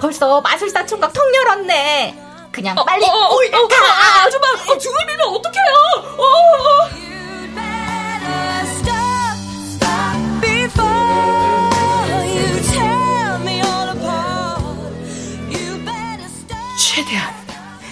벌써 0.00 0.40
마술사 0.40 0.86
총각 0.86 1.12
통 1.12 1.22
열었네. 1.34 2.16
그냥 2.52 2.76
빨리 2.86 3.04
어, 3.04 3.08
어, 3.08 3.12
어, 3.12 3.34
어, 3.34 3.68
가. 3.68 3.76
아, 3.76 4.24
아줌마, 4.24 4.46
어, 4.48 4.78
등을 4.78 5.06
밀면 5.06 5.28
어떡해요? 5.28 5.64
어, 6.16 6.22
어. 6.22 6.88
Stop. 8.78 9.28
최대한 16.78 17.32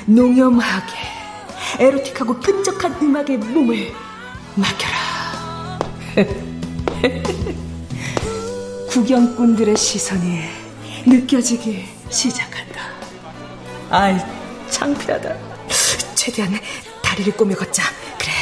농염하게 0.07 0.93
에로틱하고 1.79 2.41
끈적한 2.41 2.97
음악에 3.03 3.37
몸을 3.37 3.93
맡겨라. 4.57 5.79
구경꾼들의 8.97 9.77
시선이 9.77 10.41
느껴지기 11.07 11.85
시작한다. 12.09 12.81
아이, 13.91 14.17
창피하다. 14.71 15.37
최대한 16.15 16.59
다리를 17.03 17.37
꼬며 17.37 17.55
걷자. 17.57 17.83
그래. 18.19 18.33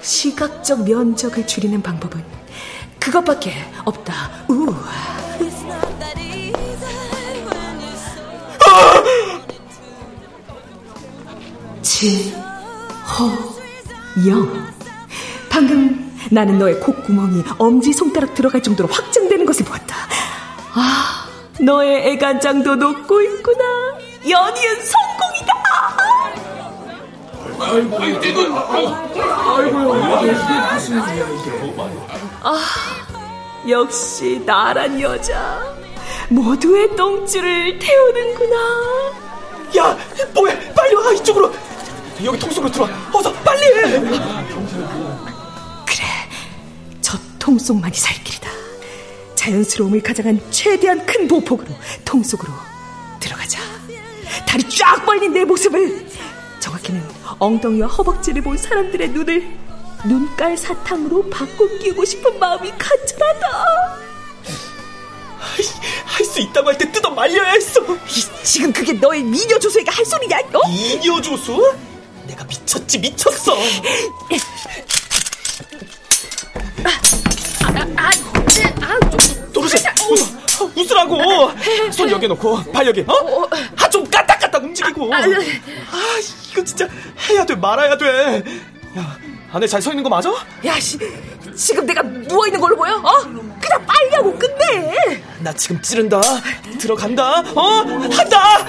시각적 0.00 0.88
면적을 0.88 1.46
줄이는 1.46 1.82
방법은 1.82 2.24
그것밖에 2.98 3.52
없다. 3.84 4.30
우. 4.48 4.74
지호영. 14.16 14.70
방금 15.50 15.99
나는 16.30 16.58
너의 16.58 16.78
콧구멍이 16.80 17.42
엄지 17.58 17.92
손가락 17.92 18.34
들어갈 18.34 18.62
정도로 18.62 18.88
확장되는 18.88 19.44
것을 19.46 19.64
보았다. 19.64 19.96
아, 20.74 21.26
너의 21.60 22.12
애간장도 22.12 22.76
녹고 22.76 23.20
있구나. 23.20 23.64
연이은 24.28 24.74
성공이다. 24.84 25.52
아, 32.42 32.58
역시 33.68 34.42
나란 34.46 35.00
여자. 35.00 35.60
모두의 36.28 36.94
똥줄을 36.96 37.78
태우는구나. 37.78 38.56
야, 39.78 39.98
뭐야? 40.34 40.56
빨리 40.74 40.94
와 40.94 41.12
이쪽으로. 41.12 41.52
여기 42.24 42.38
통속으로 42.38 42.70
들어와. 42.70 42.90
어서 43.12 43.32
빨리. 43.44 43.60
저 44.52 44.59
통속만이 47.50 47.96
살 47.96 48.22
길이다. 48.22 48.48
자연스러움을 49.34 50.00
가장한 50.02 50.40
최대한 50.52 51.04
큰 51.04 51.26
보폭으로 51.26 51.68
통 52.04 52.22
속으로 52.22 52.52
들어가자. 53.18 53.58
다리 54.46 54.62
쫙 54.68 55.04
벌린 55.04 55.32
내 55.32 55.44
모습을 55.44 56.06
정확히는 56.60 57.02
엉덩이와 57.40 57.88
허벅지를 57.88 58.42
본 58.42 58.56
사람들의 58.56 59.08
눈을 59.08 59.50
눈깔 60.06 60.56
사탕으로 60.56 61.28
바꿔 61.28 61.66
끼우고 61.78 62.04
싶은 62.04 62.38
마음이 62.38 62.70
간절하다. 62.78 63.98
할수 66.04 66.40
있다고 66.40 66.68
할 66.68 66.78
때 66.78 66.92
뜯어 66.92 67.10
말려야 67.10 67.50
했어. 67.50 67.80
이, 67.82 68.44
지금 68.44 68.72
그게 68.72 68.92
너의 68.92 69.24
미녀 69.24 69.58
조수에게 69.58 69.90
할 69.90 70.04
소리냐? 70.04 70.38
어? 70.52 70.68
미녀 70.68 71.20
조수? 71.20 71.74
내가 72.28 72.44
미쳤지 72.44 72.98
미쳤어. 72.98 73.56
도로시 79.52 79.76
웃, 80.10 80.76
웃으라고. 80.76 81.18
손 81.92 82.10
여기 82.10 82.28
놓고 82.28 82.62
발 82.72 82.86
여기. 82.86 83.00
어? 83.06 83.48
하좀 83.76 84.04
까딱까딱 84.08 84.62
움직이고. 84.62 85.12
아 85.14 85.20
이거 85.26 86.64
진짜 86.64 86.88
해야 87.28 87.44
돼 87.44 87.54
말아야 87.54 87.96
돼. 87.96 88.42
야 88.98 89.16
안에 89.52 89.66
잘 89.66 89.82
서 89.82 89.90
있는 89.90 90.04
거 90.04 90.08
맞아? 90.08 90.30
야, 90.64 90.78
씨, 90.78 90.96
지금 91.56 91.84
내가 91.84 92.02
누워 92.02 92.46
있는 92.46 92.60
걸로 92.60 92.76
보여? 92.76 92.94
어? 92.96 93.20
그냥 93.60 93.84
빨리 93.86 94.14
하고 94.14 94.36
끝내. 94.38 95.20
나 95.40 95.52
지금 95.52 95.80
찌른다. 95.82 96.20
들어간다. 96.78 97.40
어? 97.56 97.82
한다. 98.12 98.64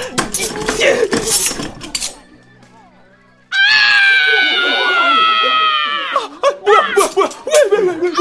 아, 6.62 6.66
뭐야, 6.66 6.82
뭐야, 6.96 7.10
뭐야? 7.16 7.30
왜, 7.46 7.54
왜, 7.72 7.78
왜, 7.78 7.92
왜, 7.96 8.08
왜? 8.08 8.14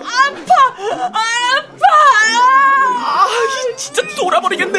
아파, 0.00 0.50
아파. 1.12 1.84
아, 3.00 3.26
진짜 3.76 4.02
돌아버리겠네. 4.16 4.78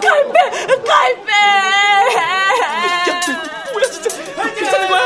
갈배, 0.00 0.36
갈배. 0.86 1.32
야, 2.12 3.10
뭐야, 3.72 3.84
진짜. 3.90 4.06
괜찮은 4.54 4.88
거야? 4.88 5.02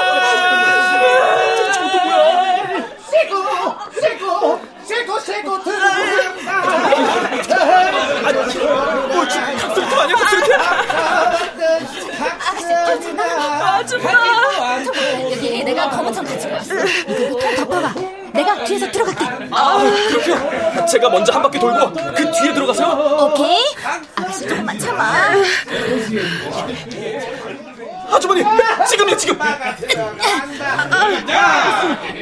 저또 1.72 1.96
뭐야? 2.04 2.16
세고 3.10 3.32
세고 4.00 4.60
세고 4.84 5.20
세고 5.20 5.48
들어간다 5.62 6.50
뭐, 9.12 9.16
지금 9.28 9.44
각소리트 9.58 9.94
아니야, 9.94 10.16
각 10.16 10.22
소리트? 12.40 13.20
아줌마. 13.20 14.12
여기 15.30 15.64
내가 15.64 15.90
검은 15.90 16.12
천 16.12 16.24
가지고 16.24 16.54
왔어. 16.54 16.74
이거 16.74 17.38
통 17.38 17.54
덮어봐. 17.56 17.94
내가 18.32 18.64
뒤에서 18.64 18.90
들어갈게. 18.90 19.24
아, 19.50 19.78
그렇게요. 20.08 20.86
제가 20.86 21.08
먼저 21.08 21.32
한 21.32 21.42
바퀴 21.42 21.58
돌고 21.58 21.92
그 21.92 22.30
뒤에 22.32 22.52
들어가세요. 22.52 23.30
오케이. 23.32 23.58
아가씨 24.14 24.46
조금만 24.48 24.78
참아. 24.78 25.32
아주머니, 28.08 28.44
지금이요, 28.88 29.16
지금. 29.16 29.38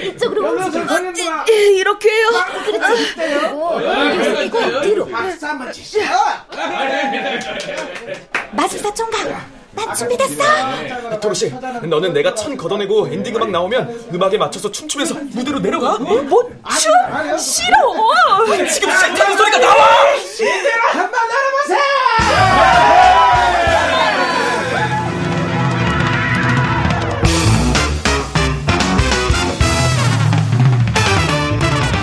이쪽으로 0.03 0.51
움직여. 0.51 1.45
이렇게요. 1.47 2.29
그렇지. 2.65 3.15
그리고 3.17 3.81
그리고 4.59 4.81
뒤로. 4.83 5.07
박수 5.09 5.47
한번 5.47 5.71
치시오 5.73 6.01
마술사 8.53 8.95
총각. 8.95 9.54
난 9.75 9.95
준비됐어. 9.95 11.21
도로시, 11.21 11.51
너는 11.83 12.13
내가 12.13 12.35
천 12.35 12.57
걷어내고 12.57 13.09
엔딩 13.09 13.35
음악 13.37 13.51
나오면 13.51 14.09
음악에 14.13 14.39
맞춰서 14.39 14.71
춤추면서 14.71 15.15
무대로 15.33 15.59
내려가. 15.59 15.95
어? 15.95 15.99
뭐, 15.99 16.51
춤? 16.79 16.93
싫어. 17.39 17.77
지금 18.69 18.91
싫다는 18.91 19.37
소리가 19.37 19.59
나와! 19.59 19.87
제대로 20.37 20.83
한번 20.93 21.21
알아보세요 21.21 22.85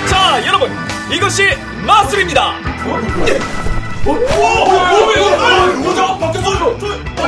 자, 0.08 0.46
여러분, 0.46 0.72
이것이 1.12 1.44
마술입니다. 1.86 2.54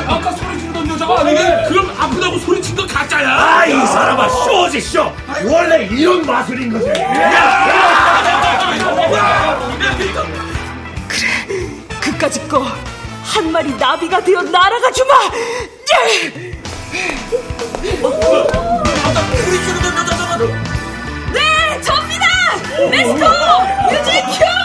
아까 0.08 0.32
소리 0.32 0.60
지르던 0.60 0.90
여자가 0.90 1.20
아니네? 1.22 1.66
그럼 1.70 1.94
아프다고 2.00 2.40
소리 2.40 2.62
친 2.62 2.76
건 2.76 2.88
가짜야? 2.88 3.28
아, 3.30 3.66
이 3.66 3.86
사람아, 3.88 4.28
쇼지, 4.30 4.82
쇼! 4.82 5.12
원래 5.46 5.86
이런 5.86 6.26
마술인 6.26 6.72
거지. 6.72 6.92
그까짓 12.02 12.48
거 12.50 12.64
한 13.24 13.52
마리 13.52 13.74
나비가 13.78 14.22
되어 14.24 14.42
날아가 14.44 14.92
주마. 14.92 15.14
예! 15.94 16.54
네, 21.34 21.82
접니다. 21.82 22.26
렛츠고 22.92 23.20
뮤직 23.90 24.12
큐. 24.38 24.63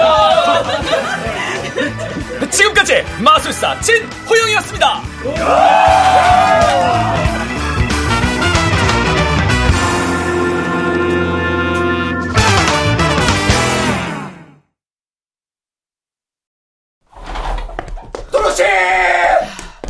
지금까지 2.50 3.04
마술사 3.20 3.78
진호영이었습니다. 3.80 5.02
도로시 18.30 18.62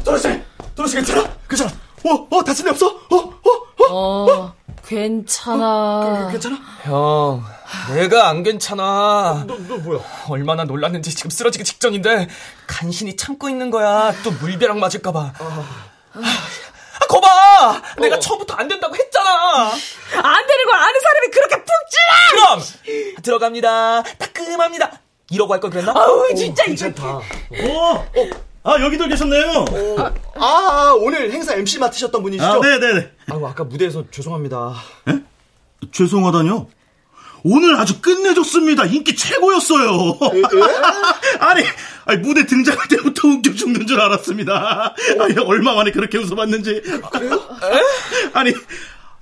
도로시, 0.05 0.40
도로시 0.75 0.96
괜찮아? 0.96 1.25
괜찮아? 1.49 1.70
어, 2.05 2.27
어, 2.37 2.42
다친 2.44 2.64
데 2.64 2.70
없어? 2.70 2.87
어, 2.88 3.16
어, 3.16 3.31
어? 3.90 4.19
어, 4.91 4.95
괜찮아. 4.97 6.28
괜찮아? 6.32 6.59
형, 6.82 7.45
내가 7.95 8.28
안 8.28 8.43
괜찮아. 8.43 9.45
너, 9.47 9.57
너 9.68 9.76
뭐야? 9.78 10.01
얼마나 10.28 10.64
놀랐는지 10.64 11.14
지금 11.14 11.30
쓰러지기 11.30 11.64
직전인데 11.64 12.28
간신히 12.66 13.14
참고 13.16 13.49
있는 13.49 13.70
거야. 13.70 14.12
또 14.24 14.32
물벼락 14.32 14.78
맞을까봐. 14.78 15.32
아, 16.12 17.07
거봐! 17.09 17.82
내가 18.01 18.18
처음부터 18.18 18.55
안 18.55 18.66
된다고 18.68 18.95
했잖아! 18.97 19.70
안 19.70 20.47
되는 20.47 20.64
걸 20.64 20.74
아는 20.74 21.01
사람이 21.01 21.28
그렇게 21.32 21.57
푹 21.57 21.66
찔러! 21.91 22.47
그럼! 22.47 23.22
들어갑니다. 23.22 24.03
따끔합니다. 24.18 24.91
이러고 25.30 25.53
할 25.53 25.61
걸 25.61 25.70
그랬나? 25.70 25.93
아우, 25.95 26.34
진짜 26.34 26.64
이거. 26.64 26.86
어, 26.88 28.07
아, 28.62 28.78
여기도 28.80 29.08
계셨네요. 29.08 29.64
아, 30.36 30.94
오늘 31.00 31.32
행사 31.32 31.54
MC 31.54 31.78
맡으셨던 31.78 32.22
분이시죠? 32.22 32.46
아, 32.46 32.61
네네네. 32.61 33.11
아유, 33.30 33.46
아까 33.46 33.64
무대에서 33.64 34.04
죄송합니다. 34.11 34.74
죄송하다뇨? 35.92 36.68
오늘 37.42 37.76
아주 37.76 38.02
끝내줬습니다. 38.02 38.84
인기 38.84 39.16
최고였어요. 39.16 40.18
아니, 41.40 41.62
아니, 42.04 42.18
무대 42.18 42.44
등장할 42.44 42.86
때부터 42.88 43.28
웃겨 43.28 43.54
죽는 43.54 43.86
줄 43.86 43.98
알았습니다. 43.98 44.94
아니, 45.20 45.38
얼마 45.38 45.74
만에 45.74 45.90
그렇게 45.90 46.18
웃어봤는지. 46.18 46.82
그래요? 47.11 47.42
아니, 48.34 48.52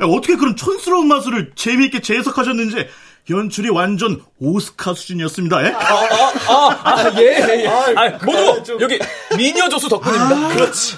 어떻게 0.01 0.35
그런 0.35 0.57
촌스러운 0.57 1.07
마술을 1.07 1.53
재미있게 1.55 2.01
재해석하셨는지 2.01 2.89
연출이 3.31 3.69
완전 3.69 4.23
오스카 4.39 4.95
수준이었습니다. 4.95 5.67
예? 5.67 5.73
아, 5.73 6.81
아, 6.83 7.13
예, 7.19 7.63
예. 7.63 7.67
아, 7.67 8.19
모두 8.25 8.79
여기 8.81 8.99
미녀 9.37 9.69
조수 9.69 9.89
덕분입니다. 9.89 10.49
그렇지. 10.55 10.97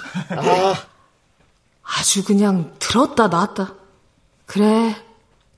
아주 1.83 2.23
그냥 2.23 2.73
들었다 2.79 3.27
놨다. 3.27 3.75
그래, 4.45 4.95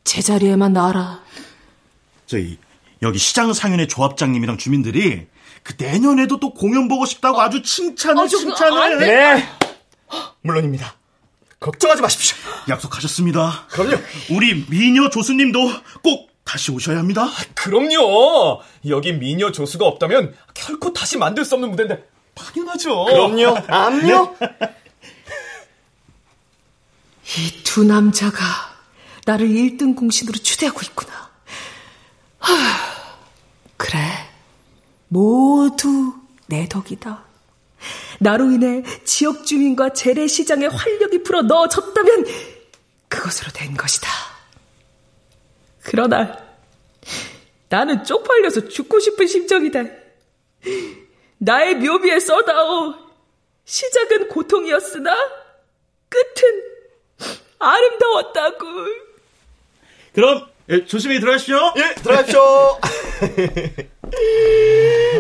제자리에만 0.04 0.74
놔라. 0.74 1.22
저희 2.26 2.58
여기 3.02 3.20
시장 3.20 3.54
상인의 3.54 3.88
조합장님이랑 3.88 4.58
주민들이 4.58 5.28
그 5.62 5.74
내년에도 5.78 6.40
또 6.40 6.54
공연 6.54 6.88
보고 6.88 7.06
싶다고 7.06 7.40
아주 7.42 7.62
칭찬을 7.62 8.24
어, 8.24 8.28
저, 8.28 8.38
칭찬을 8.38 8.82
안 8.82 9.00
돼. 9.00 9.06
네. 9.06 9.50
물론입니다. 10.42 10.96
걱정하지 11.60 12.02
마십시오. 12.02 12.38
약속하셨습니다. 12.68 13.68
그럼요. 13.70 13.98
우리 14.32 14.66
미녀 14.70 15.10
조수님도 15.10 15.60
꼭 16.02 16.33
다시 16.44 16.72
오셔야 16.72 16.98
합니다. 16.98 17.28
그럼요. 17.56 18.62
여기 18.88 19.14
미녀 19.14 19.52
조수가 19.52 19.86
없다면 19.86 20.36
결코 20.54 20.92
다시 20.94 21.18
만들 21.18 21.46
수 21.46 21.56
없는 21.56 21.70
무대인데 21.72 22.08
당연하죠. 22.36 23.06
그럼요. 23.06 23.58
암요. 23.68 24.36
이 27.38 27.64
두 27.64 27.84
남자가 27.84 28.38
나를 29.26 29.48
1등 29.48 29.96
공신으로 29.96 30.38
추대하고 30.38 30.82
있구나. 30.84 31.32
하, 32.38 32.52
그래, 33.78 34.00
모두 35.08 36.14
내 36.46 36.68
덕이다. 36.70 37.24
나로 38.20 38.52
인해 38.52 38.84
지역 39.06 39.46
주민과 39.48 39.94
재래시장의 39.94 40.70
활력이 40.70 41.24
불어 41.24 41.42
넣어졌다면 41.42 42.26
그것으로 43.08 43.50
된 43.54 43.76
것이다. 43.76 44.08
그러나 45.94 46.36
나는 47.70 48.04
쪽팔려서 48.04 48.68
죽고 48.68 49.00
싶은 49.00 49.28
심정이다. 49.28 49.84
나의 51.38 51.76
묘비에 51.76 52.20
써다오. 52.20 52.96
시작은 53.64 54.30
고통이었으나 54.30 55.16
끝은 56.10 56.64
아름다웠다고. 57.60 58.66
그럼 60.14 60.48
예, 60.70 60.84
조심히 60.84 61.20
들어가십시오. 61.20 61.58
예, 61.78 61.94
들어가십시오. 62.02 62.80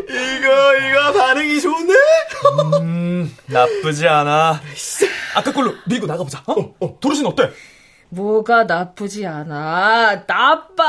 이거, 0.09 0.77
이거 0.77 1.13
반응이 1.13 1.61
좋네? 1.61 1.93
음, 2.81 3.37
나쁘지 3.45 4.07
않아. 4.07 4.59
아까 5.35 5.53
걸로 5.53 5.75
밀고 5.85 6.07
나가보자. 6.07 6.43
어? 6.47 6.75
어, 6.79 6.97
도르신 6.99 7.27
어때? 7.27 7.51
뭐가 8.17 8.63
나쁘지 8.65 9.25
않아. 9.25 10.23
나빠. 10.27 10.83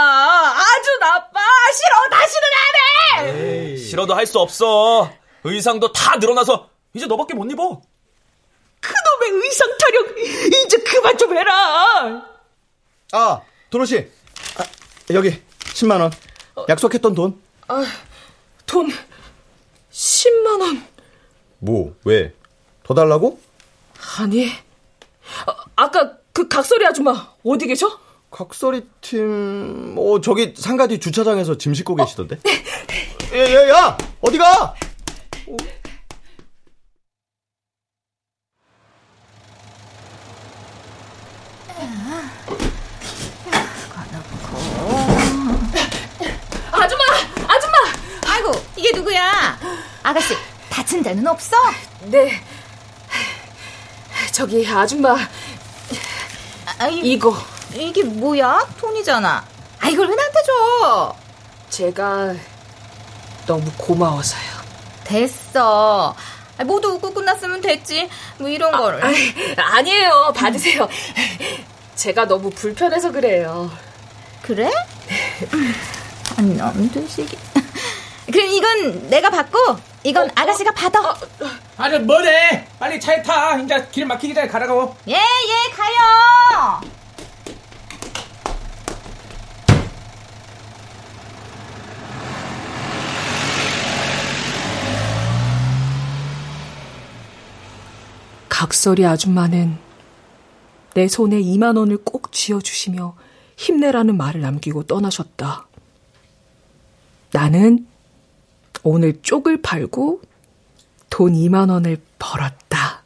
아주 0.55 0.99
나빠. 1.01 1.41
싫어. 1.73 2.11
다시는 2.11 2.49
안 2.59 3.27
해. 3.27 3.77
싫어도 3.77 4.15
할 4.15 4.27
수 4.27 4.39
없어. 4.39 5.11
의상도 5.45 5.93
다 5.93 6.17
늘어나서 6.17 6.69
이제 6.95 7.07
너밖에 7.07 7.35
못 7.35 7.51
입어. 7.51 7.81
그놈의 8.81 9.43
의상 9.45 9.69
타령 9.79 10.19
이제 10.65 10.77
그만 10.79 11.17
좀 11.17 11.37
해라. 11.37 12.27
아, 13.13 13.41
도로시. 13.71 14.11
아, 14.59 14.65
여기, 15.15 15.43
10만원. 15.61 16.13
약속했던 16.69 17.15
돈. 17.15 17.41
아, 17.69 17.85
돈 18.67 18.91
10만 19.91 20.61
원. 20.61 20.87
뭐, 21.59 21.95
왜? 22.05 22.35
더 22.83 22.93
달라고? 22.95 23.41
아니. 24.19 24.51
아, 25.47 25.57
아까 25.77 26.19
그 26.35 26.49
각설이 26.49 26.85
아줌마 26.85 27.29
어디 27.45 27.67
계셔? 27.69 27.87
각설이 28.31 28.85
팀, 29.01 29.95
어, 29.97 30.21
저기 30.21 30.53
상가 30.59 30.89
뒤 30.89 30.99
주차장에서 30.99 31.57
짐 31.57 31.73
싣고 31.73 31.95
계시던데? 31.95 32.41
야, 33.37 33.55
야, 33.55 33.69
야! 33.69 33.99
어디가? 34.21 34.75
아줌마! 46.73 47.05
아줌마! 47.47 47.79
아이고, 48.27 48.53
이게 48.77 48.91
누구야? 48.97 49.59
아가씨, 50.03 50.35
다친 50.69 51.03
데는 51.03 51.27
없어? 51.27 51.57
네. 52.07 52.33
저기 54.33 54.67
아줌마 54.67 55.17
아, 56.79 56.89
이, 56.89 56.99
이거 57.13 57.37
이게 57.75 58.03
뭐야? 58.03 58.67
톤이잖아. 58.79 59.45
아, 59.81 59.89
이걸 59.89 60.09
왜 60.09 60.15
나한테 60.15 60.39
줘? 60.43 61.17
제가 61.71 62.35
너무 63.47 63.71
고마워서요. 63.77 64.65
됐어. 65.05 66.15
아, 66.57 66.65
모두 66.65 66.89
웃고 66.93 67.13
끝났으면 67.13 67.61
됐지. 67.61 68.09
뭐 68.39 68.49
이런 68.49 68.73
거를. 68.73 69.05
아, 69.05 69.13
아니에요. 69.77 70.33
받으세요. 70.37 70.89
제가 71.97 72.27
너무 72.27 72.51
불편해서 72.51 73.13
그래요. 73.13 73.71
그래? 74.43 74.71
안 76.37 76.57
남드시기. 76.57 77.37
그럼 78.33 78.47
이건 78.49 79.09
내가 79.11 79.31
받고 79.31 79.59
이건 80.05 80.31
아가씨가 80.35 80.71
받아. 80.73 81.17
아니 81.79 81.99
뭐래? 81.99 82.69
빨리 82.79 83.01
차에 83.01 83.23
타. 83.23 83.57
이제 83.59 83.89
길 83.91 84.05
막히기 84.05 84.35
전에 84.35 84.47
가라고. 84.47 84.95
예, 85.09 85.15
예, 85.15 85.71
가요. 85.75 86.83
각설이 98.51 99.07
아줌마는 99.07 99.79
내 100.93 101.09
손에 101.09 101.41
2만 101.41 101.77
원을 101.79 101.99
꼭 102.05 102.31
쥐어주시며 102.31 103.17
힘내라는 103.57 104.17
말을 104.17 104.43
남기고 104.43 104.85
떠나셨다. 104.85 105.67
나는 107.33 107.87
오늘 108.85 109.21
쪽을 109.23 109.63
팔고 109.63 110.21
돈 111.09 111.33
2만 111.33 111.71
원을 111.71 111.97
벌었다. 112.19 113.04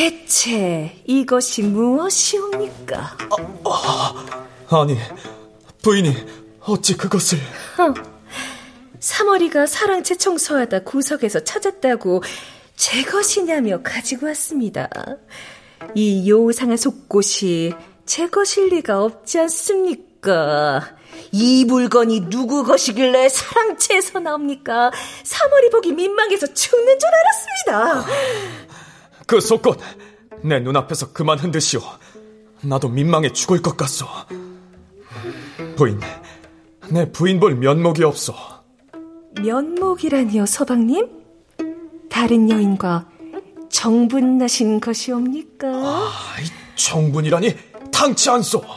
대체 0.00 0.96
이것이 1.04 1.60
무엇이옵니까? 1.60 3.18
아니, 4.70 4.96
부인이 5.82 6.16
어찌 6.60 6.96
그것을... 6.96 7.36
사머리가 8.98 9.66
사랑채 9.66 10.16
청소하다 10.16 10.84
구석에서 10.84 11.44
찾았다고 11.44 12.22
제 12.76 13.02
것이냐며 13.02 13.82
가지고 13.82 14.28
왔습니다. 14.28 14.88
이 15.94 16.30
요상한 16.30 16.78
속곳이 16.78 17.74
제 18.06 18.26
것일 18.26 18.68
리가 18.68 19.04
없지 19.04 19.38
않습니까? 19.40 20.96
이 21.30 21.66
물건이 21.66 22.30
누구 22.30 22.64
것이길래 22.64 23.28
사랑채에서 23.28 24.20
나옵니까? 24.20 24.90
사머리 25.24 25.68
보기 25.68 25.92
민망해서 25.92 26.46
죽는 26.54 26.98
줄 26.98 27.10
알았습니다. 27.74 28.69
그 29.30 29.40
속옷 29.40 29.78
내 30.42 30.58
눈앞에서 30.58 31.12
그만 31.12 31.38
흔드시오. 31.38 31.80
나도 32.62 32.88
민망해 32.88 33.32
죽을 33.32 33.62
것 33.62 33.76
같소. 33.76 34.04
부인, 35.76 36.00
내 36.88 37.12
부인 37.12 37.38
볼 37.38 37.54
면목이 37.54 38.02
없소. 38.02 38.34
면목이라니요, 39.40 40.46
서방님? 40.46 41.08
다른 42.10 42.50
여인과 42.50 43.08
정분 43.68 44.38
나신 44.38 44.80
것이옵니까? 44.80 46.08
정분이라니 46.74 47.54
당치 47.92 48.30
않소. 48.30 48.64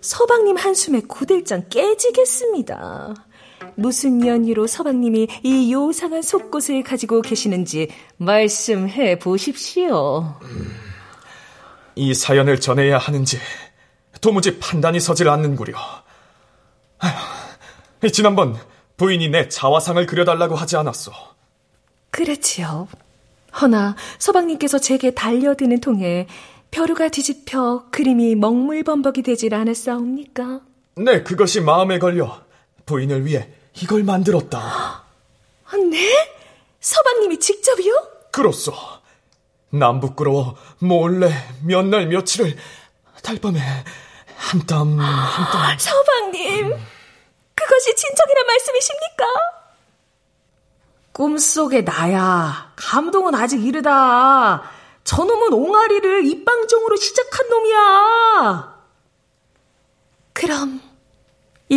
서방님 0.00 0.56
한숨에 0.56 1.00
고들장 1.06 1.68
깨지겠습니다. 1.68 3.14
무슨 3.76 4.26
연유로 4.26 4.66
서방님이 4.66 5.28
이 5.42 5.72
요상한 5.72 6.22
속옷을 6.22 6.82
가지고 6.82 7.22
계시는지 7.22 7.88
말씀해 8.16 9.18
보십시오. 9.18 10.34
이 11.96 12.14
사연을 12.14 12.60
전해야 12.60 12.98
하는지 12.98 13.38
도무지 14.20 14.58
판단이 14.58 15.00
서질 15.00 15.28
않는구려. 15.28 15.76
아휴, 16.98 18.10
지난번 18.10 18.56
부인이 18.96 19.28
내 19.28 19.48
자화상을 19.48 20.04
그려달라고 20.06 20.54
하지 20.54 20.76
않았소. 20.76 21.12
그렇지요. 22.10 22.88
허나 23.60 23.96
서방님께서 24.18 24.78
제게 24.78 25.12
달려드는 25.12 25.80
통에 25.80 26.26
벼루가 26.70 27.08
뒤집혀 27.08 27.84
그림이 27.90 28.34
먹물범벅이 28.34 29.22
되질 29.22 29.54
않았사옵니까? 29.54 30.60
네, 30.96 31.22
그것이 31.22 31.60
마음에 31.60 31.98
걸려 31.98 32.42
부인을 32.86 33.26
위해 33.26 33.48
이걸 33.82 34.02
만들었다. 34.04 34.58
아, 34.58 35.76
네? 35.90 36.34
서방님이 36.80 37.38
직접이요? 37.40 38.08
그렇소. 38.30 38.72
남 39.70 39.98
부끄러워 40.00 40.56
몰래 40.78 41.30
몇 41.64 41.82
날 41.86 42.06
며칠을 42.06 42.56
달밤에 43.22 43.58
한 44.36 44.66
땀 44.66 44.98
한 45.00 45.50
땀. 45.52 45.78
서방님, 45.78 46.68
그것이 47.54 47.96
진정이란 47.96 48.46
말씀이십니까? 48.46 49.24
꿈속의 51.12 51.84
나야. 51.84 52.72
감동은 52.76 53.34
아직 53.34 53.64
이르다. 53.64 54.62
저놈은 55.04 55.52
옹알이를 55.52 56.26
입방종으로 56.26 56.96
시작한 56.96 57.48
놈이야. 57.48 58.74
그럼 60.32 60.80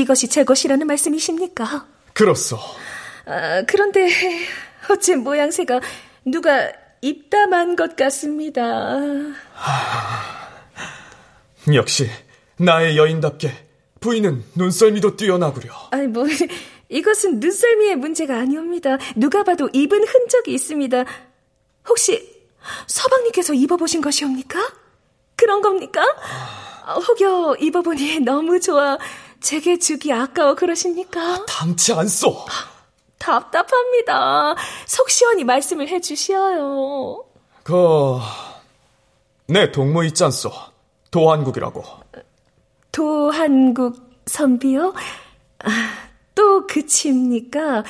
이것이 0.02 0.28
제 0.28 0.44
것이라는 0.44 0.86
말씀이십니까? 0.86 1.88
그렇소. 2.14 2.58
아, 3.26 3.64
그런데 3.68 4.10
어째 4.90 5.16
모양새가 5.16 5.82
누가 6.26 6.72
입담한 7.02 7.76
것 7.76 7.96
같습니다. 7.96 8.62
하... 9.54 10.38
역시 11.74 12.10
나의 12.58 12.98
여인답게 12.98 13.52
부인은 14.00 14.44
눈썰미도 14.56 15.18
뛰어나구려. 15.18 15.72
아니 15.92 16.08
뭐 16.08 16.26
이것은 16.90 17.40
눈썰미의 17.40 17.98
문제가 17.98 18.38
아니옵니다. 18.38 18.98
누가 19.16 19.44
봐도 19.44 19.70
입은 19.74 20.04
흔적이 20.04 20.54
있습니다. 20.54 21.04
혹시 21.88 22.38
서방님께서 22.88 23.54
입어보신 23.54 24.02
것이옵니까? 24.02 24.60
그런 25.36 25.62
겁니까? 25.62 26.04
아, 26.86 26.94
혹여 26.96 27.58
입어보니 27.60 28.22
너무 28.22 28.60
좋아 28.60 28.98
제게 29.42 29.78
주기 29.80 30.12
아까워 30.12 30.56
그러십니까? 30.56 31.46
당치 31.46 31.94
않소. 31.94 32.46
답답합니다. 33.18 34.56
속 34.86 35.10
시원히 35.10 35.44
말씀을 35.44 35.88
해주시어요. 35.88 37.24
그, 37.64 38.20
내 39.48 39.72
동무 39.72 40.06
있지 40.06 40.24
않소. 40.24 40.52
도한국이라고. 41.12 41.84
도한국 42.92 43.98
선비요? 44.26 44.94
아, 45.60 45.70
또 46.36 46.68
그치입니까? 46.68 47.84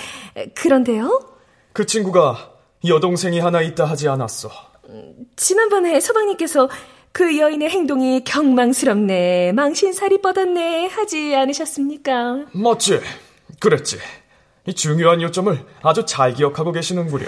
그런데요? 0.56 1.36
그 1.74 1.86
친구가 1.86 2.54
여동생이 2.86 3.40
하나 3.40 3.62
있다 3.62 3.86
하지 3.86 4.08
않았어. 4.08 4.50
지난번에 5.36 6.00
서방님께서 6.00 6.70
그 7.18 7.40
여인의 7.40 7.72
행동이 7.72 8.24
경망스럽네, 8.24 9.52
망신살이 9.54 10.22
뻗었네 10.22 10.86
하지 10.86 11.36
않으셨습니까? 11.36 12.46
맞지? 12.52 13.00
그랬지. 13.60 13.98
이 14.68 14.76
중요한 14.76 15.24
요점을 15.24 15.66
아주 15.82 16.06
잘 16.06 16.36
기억하고 16.36 16.72
계시는구려. 16.72 17.26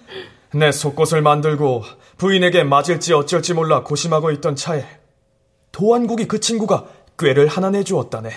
내 0.56 0.72
속옷을 0.72 1.20
만들고 1.20 1.84
부인에게 2.16 2.64
맞을지 2.64 3.12
어쩔지 3.12 3.52
몰라 3.52 3.82
고심하고 3.82 4.30
있던 4.30 4.56
차에 4.56 4.86
도안국이 5.70 6.28
그 6.28 6.40
친구가 6.40 6.86
꾀를 7.18 7.46
하나 7.46 7.68
내주었다네. 7.68 8.30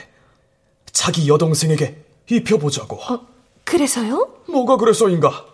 자기 0.92 1.30
여동생에게 1.30 1.96
입혀보자고. 2.30 2.98
어, 2.98 3.26
그래서요? 3.64 4.34
뭐가 4.50 4.76
그래서인가? 4.76 5.46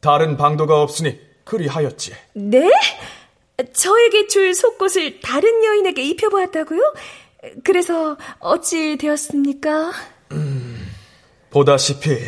다른 0.00 0.36
방도가 0.36 0.82
없으니 0.82 1.18
그리하였지. 1.44 2.12
네? 2.34 2.70
저에게 3.72 4.26
줄 4.26 4.54
속옷을 4.54 5.20
다른 5.20 5.64
여인에게 5.64 6.02
입혀보았다고요? 6.02 6.94
그래서 7.64 8.16
어찌 8.38 8.96
되었습니까? 8.96 9.92
음, 10.32 10.90
보다시피 11.50 12.18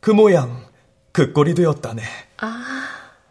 그 0.00 0.10
모양 0.10 0.66
그 1.12 1.32
꼴이 1.32 1.54
되었다네. 1.54 2.02
아... 2.38 2.64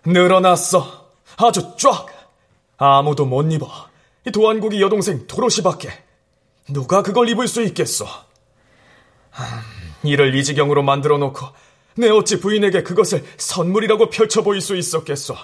늘어났어. 0.05 1.11
아주 1.37 1.75
쫙. 1.77 2.05
아무도 2.77 3.25
못 3.25 3.51
입어. 3.51 3.67
이 4.25 4.31
도안국이 4.31 4.81
여동생 4.81 5.27
도로시밖에 5.27 5.89
누가 6.69 7.01
그걸 7.03 7.29
입을 7.29 7.47
수 7.47 7.61
있겠어? 7.61 8.05
이를 10.03 10.35
이 10.35 10.43
지경으로 10.43 10.83
만들어 10.83 11.17
놓고 11.17 11.45
내 11.95 12.09
어찌 12.09 12.39
부인에게 12.39 12.83
그것을 12.83 13.23
선물이라고 13.37 14.09
펼쳐 14.09 14.41
보일 14.41 14.61
수 14.61 14.75
있었겠어? 14.75 15.35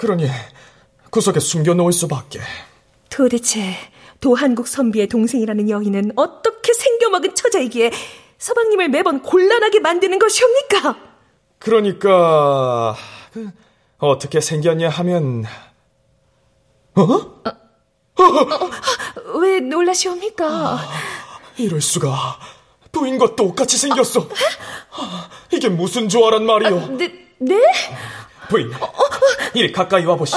그러니 0.00 0.26
구석에 1.10 1.40
숨겨 1.40 1.74
놓을 1.74 1.92
수밖에. 1.92 2.40
도대체 3.10 3.74
도한국 4.18 4.66
선비의 4.66 5.08
동생이라는 5.08 5.68
여인은 5.68 6.12
어떻게 6.16 6.72
생겨먹은 6.72 7.34
처자이기에 7.34 7.90
서방님을 8.38 8.88
매번 8.88 9.20
곤란하게 9.22 9.80
만드는 9.80 10.18
것이옵니까? 10.18 10.96
그러니까 11.58 12.96
그, 13.34 13.50
어떻게 13.98 14.40
생겼냐 14.40 14.88
하면 14.88 15.44
어? 16.94 17.02
어, 17.02 18.22
어, 18.22 18.24
어 18.24 18.70
왜 19.40 19.60
놀라시옵니까? 19.60 20.46
아, 20.46 20.88
이럴 21.58 21.82
수가 21.82 22.38
부인과 22.90 23.36
똑같이 23.36 23.76
생겼어. 23.76 24.26
이게 25.52 25.68
무슨 25.68 26.08
조화란 26.08 26.46
말이오? 26.46 26.78
아, 26.78 26.86
네, 26.88 27.12
네? 27.38 27.60
부인, 28.50 28.70
이리 29.54 29.72
가까이 29.72 30.04
와보시. 30.04 30.34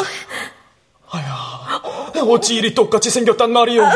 아야, 1.09 1.82
어찌 2.28 2.55
이리 2.55 2.74
똑같이 2.76 3.09
생겼단 3.09 3.51
말이오? 3.51 3.84
아, 3.84 3.91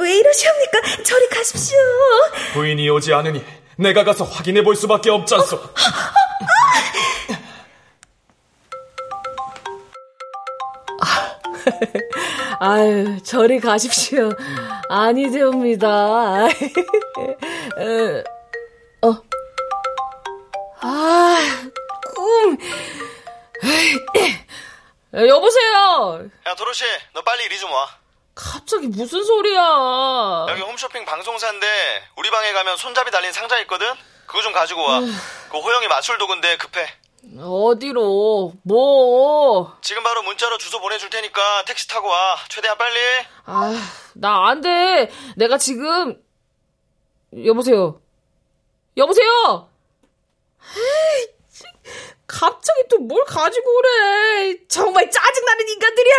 왜 0.00 0.18
이러시옵니까? 0.18 0.80
저리 1.04 1.28
가십시오. 1.28 1.78
부인이 2.52 2.90
오지 2.90 3.14
않으니 3.14 3.44
내가 3.76 4.02
가서 4.04 4.24
확인해 4.24 4.62
볼 4.64 4.74
수밖에 4.74 5.10
없잖소. 5.10 5.60
아유, 12.58 13.22
저리 13.22 13.60
가십시오. 13.60 14.30
아니되옵니다. 14.88 16.46
어. 19.02 19.16
아, 20.80 21.38
꿈. 22.14 22.58
여보세요. 25.14 26.28
야, 26.46 26.54
도로시, 26.56 26.84
너 27.14 27.22
빨리 27.22 27.44
이리 27.44 27.58
좀 27.58 27.70
와. 27.72 27.88
갑자기 28.34 28.86
무슨 28.88 29.24
소리야? 29.24 30.46
여기 30.50 30.60
홈쇼핑 30.60 31.04
방송사인데 31.06 31.66
우리 32.16 32.30
방에 32.30 32.52
가면 32.52 32.76
손잡이 32.76 33.10
달린 33.10 33.32
상자 33.32 33.58
있거든. 33.60 33.86
그거 34.26 34.42
좀 34.42 34.52
가지고 34.52 34.82
와. 34.82 35.00
그 35.00 35.58
호영이 35.58 35.88
맞출 35.88 36.18
도구인데 36.18 36.58
급해. 36.58 36.86
어디로? 37.40 38.52
뭐? 38.62 39.76
지금 39.80 40.02
바로 40.02 40.22
문자로 40.22 40.58
주소 40.58 40.80
보내줄 40.80 41.08
테니까 41.10 41.64
택시 41.64 41.88
타고 41.88 42.08
와. 42.08 42.36
최대한 42.48 42.76
빨리. 42.76 42.98
아, 43.46 43.72
나 44.14 44.48
안 44.48 44.60
돼. 44.60 45.10
내가 45.36 45.56
지금 45.56 46.20
여보세요. 47.44 48.00
여보세요. 48.98 49.70
에이, 50.76 51.28
갑자기 52.40 52.82
또 52.90 52.98
뭘 52.98 53.24
가지고 53.24 53.70
오래. 53.78 54.54
정말 54.68 55.10
짜증나는 55.10 55.68
인간들이야. 55.68 56.14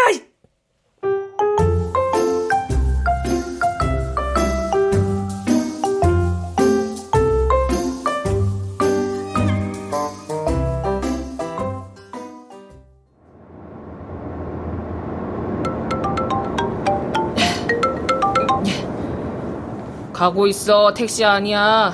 가고 20.14 20.48
있어. 20.48 20.94
택시 20.94 21.24
아니야. 21.24 21.94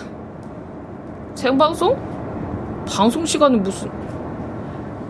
생방송? 1.36 2.86
방송 2.88 3.26
시간은 3.26 3.64
무슨. 3.64 4.03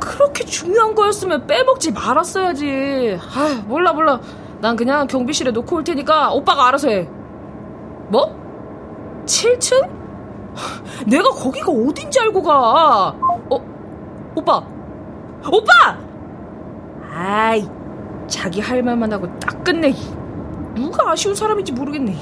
그렇게 0.03 0.43
중요한 0.45 0.93
거였으면 0.95 1.47
빼먹지 1.47 1.91
말았어야지. 1.91 3.17
아, 3.35 3.63
몰라, 3.67 3.93
몰라. 3.93 4.19
난 4.59 4.75
그냥 4.75 5.07
경비실에 5.07 5.51
놓고 5.51 5.77
올 5.77 5.83
테니까 5.83 6.31
오빠가 6.33 6.67
알아서 6.67 6.89
해. 6.89 7.07
뭐? 8.09 8.35
7층? 9.25 9.89
내가 11.07 11.29
거기가 11.29 11.71
어딘지 11.71 12.19
알고 12.19 12.43
가. 12.43 13.09
어? 13.49 13.59
오빠. 14.35 14.63
오빠! 15.51 15.97
아이, 17.15 17.67
자기 18.27 18.61
할 18.61 18.81
말만 18.81 19.11
하고 19.13 19.27
딱 19.39 19.63
끝내. 19.63 19.93
누가 20.75 21.11
아쉬운 21.11 21.35
사람인지 21.35 21.71
모르겠네. 21.73 22.15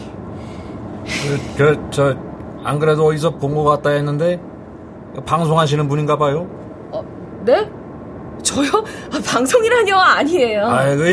그, 1.55 1.57
그, 1.57 1.87
저, 1.91 2.15
안 2.63 2.79
그래도 2.79 3.05
어디서 3.05 3.31
본 3.31 3.55
것 3.55 3.63
같다 3.63 3.91
했는데, 3.91 4.39
방송하시는 5.25 5.87
분인가 5.87 6.17
봐요? 6.17 6.47
어, 7.41 7.45
네? 7.45 7.69
저요? 8.43 8.69
아, 9.11 9.19
방송이라뇨 9.25 9.95
아니에요. 9.95 10.65
아이고 10.67 11.03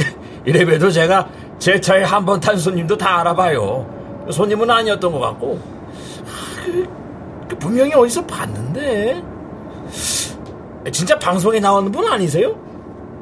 이래봬도 0.45 0.91
제가 0.91 1.29
제 1.59 1.81
차에 1.81 2.03
한 2.05 2.25
번 2.25 2.41
탄 2.41 2.57
손님도 2.57 2.97
다 2.97 3.21
알아봐요. 3.21 4.27
손님은 4.31 4.71
아니었던 4.71 5.11
것 5.13 5.19
같고 5.19 5.59
아, 6.27 6.65
그, 6.65 6.87
그 7.49 7.57
분명히 7.59 7.93
어디서 7.95 8.25
봤는데 8.27 9.23
진짜 10.93 11.19
방송에 11.19 11.59
나오는 11.61 11.91
분 11.91 12.07
아니세요? 12.07 12.55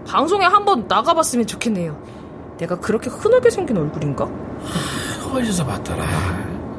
방송에 0.07 0.45
한 0.45 0.65
번 0.65 0.85
나가봤으면 0.89 1.47
좋겠네요. 1.47 1.97
내가 2.59 2.77
그렇게 2.79 3.11
흔하게 3.11 3.51
생긴 3.51 3.77
얼굴인가? 3.79 4.25
아, 4.25 5.33
어디서 5.35 5.65
봤더라. 5.67 6.05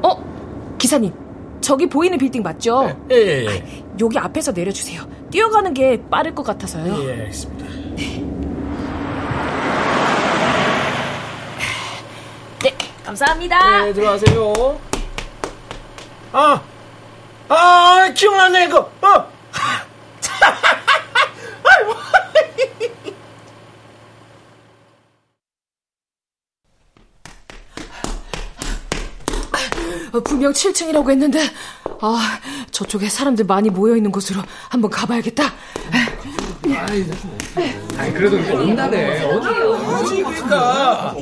어? 0.02 0.74
기사님, 0.78 1.12
저기 1.60 1.86
보이는 1.88 2.16
빌딩 2.18 2.42
맞죠? 2.42 2.90
예, 3.10 3.14
예, 3.16 3.44
예. 3.44 3.48
아, 3.48 3.62
여기 4.00 4.18
앞에서 4.18 4.52
내려주세요. 4.52 5.02
뛰어가는 5.30 5.74
게 5.74 6.02
빠를 6.10 6.34
것 6.34 6.42
같아서요. 6.42 7.04
예, 7.04 7.12
알겠습니다. 7.20 7.66
네, 12.62 12.74
감사합니다. 13.04 13.84
네, 13.84 13.92
들어가세요. 13.92 14.80
아, 16.32 16.60
아, 17.48 18.12
기억나네, 18.14 18.64
이거. 18.66 18.90
어. 19.02 19.08
어, 30.12 30.20
분명 30.20 30.52
7층이라고 30.52 31.10
했는데, 31.10 31.40
아, 32.00 32.38
저쪽에 32.70 33.08
사람들 33.08 33.44
많이 33.46 33.70
모여 33.70 33.96
있는 33.96 34.10
곳으로 34.12 34.42
한번 34.68 34.90
가봐야겠다. 34.90 35.44
아니 37.96 38.12
그래도 38.14 38.38
이거 38.38 38.54
온다네. 38.58 39.24
어디 39.24 40.22
그러니까. 40.22 41.14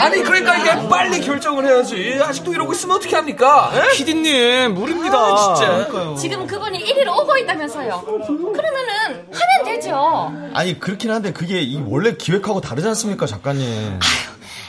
아니 0.00 0.22
그러니까 0.22 0.56
이게 0.56 0.88
빨리 0.88 1.20
결정을 1.20 1.64
해야지. 1.66 2.18
아직도 2.22 2.52
이러고 2.52 2.72
있으면 2.72 2.96
어떻게 2.96 3.14
합니까? 3.14 3.70
피디님 3.92 4.74
무리입니다. 4.74 5.16
아, 5.16 5.54
진짜. 5.54 6.14
지금 6.16 6.46
그분이 6.46 6.84
1위로 6.84 7.16
오고 7.18 7.36
있다면서요. 7.38 8.02
그러면은 8.02 9.28
하면 9.30 9.64
되죠. 9.66 10.32
아니 10.54 10.78
그렇긴 10.80 11.10
한데 11.10 11.32
그게 11.32 11.60
이 11.60 11.80
원래 11.86 12.14
기획하고 12.16 12.60
다르지 12.60 12.88
않습니까 12.88 13.26
작가님? 13.26 14.00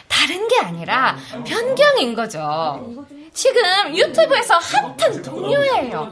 다른 0.08 0.48
게 0.48 0.60
아니라 0.60 1.18
변경인 1.46 2.14
거죠. 2.14 3.06
지금 3.36 3.62
유튜브에서 3.96 4.56
핫한 4.58 5.22
동료예요. 5.22 6.10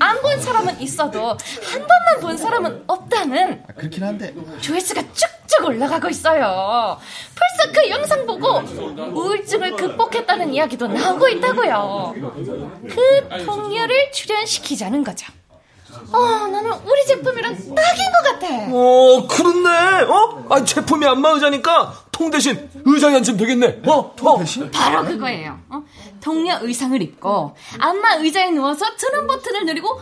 안 0.00 0.20
본 0.24 0.40
사람은 0.40 0.80
있어도 0.80 1.28
한 1.28 1.38
번만 1.86 2.20
본 2.20 2.36
사람은 2.36 2.84
없다는 2.86 3.62
아, 3.68 3.72
그렇긴 3.74 4.02
한데 4.02 4.34
조회수가 4.60 5.02
쭉쭉 5.12 5.66
올라가고 5.66 6.08
있어요. 6.08 6.98
벌써 7.36 7.72
그 7.72 7.90
영상 7.90 8.26
보고 8.26 8.58
우울증을 8.58 9.76
극복했다는 9.76 10.52
이야기도 10.54 10.88
나오고 10.88 11.28
있다고요. 11.28 12.14
그 12.88 13.44
동료를 13.44 14.10
출연시키자는 14.12 15.04
거죠. 15.04 15.26
어, 16.12 16.18
나는 16.48 16.72
우리 16.84 17.06
제품이랑 17.06 17.54
딱인 17.54 17.72
것 17.74 18.32
같아. 18.32 18.46
어, 18.72 19.26
그렇네. 19.28 20.02
어? 20.10 20.44
아, 20.50 20.64
제품이 20.64 21.06
안마 21.06 21.30
의자니까 21.30 21.94
통 22.14 22.30
대신 22.30 22.70
의자 22.84 23.08
앉으면 23.08 23.36
되겠네. 23.36 23.82
어? 23.86 24.14
통 24.14 24.38
대신? 24.38 24.70
바로 24.70 25.04
그거예요. 25.04 25.58
어? 25.68 25.82
동료 26.22 26.56
의상을 26.62 27.00
입고 27.02 27.56
안마 27.78 28.14
의자에 28.14 28.52
누워서 28.52 28.86
트럼 28.96 29.26
버튼을 29.26 29.66
누르고 29.66 30.00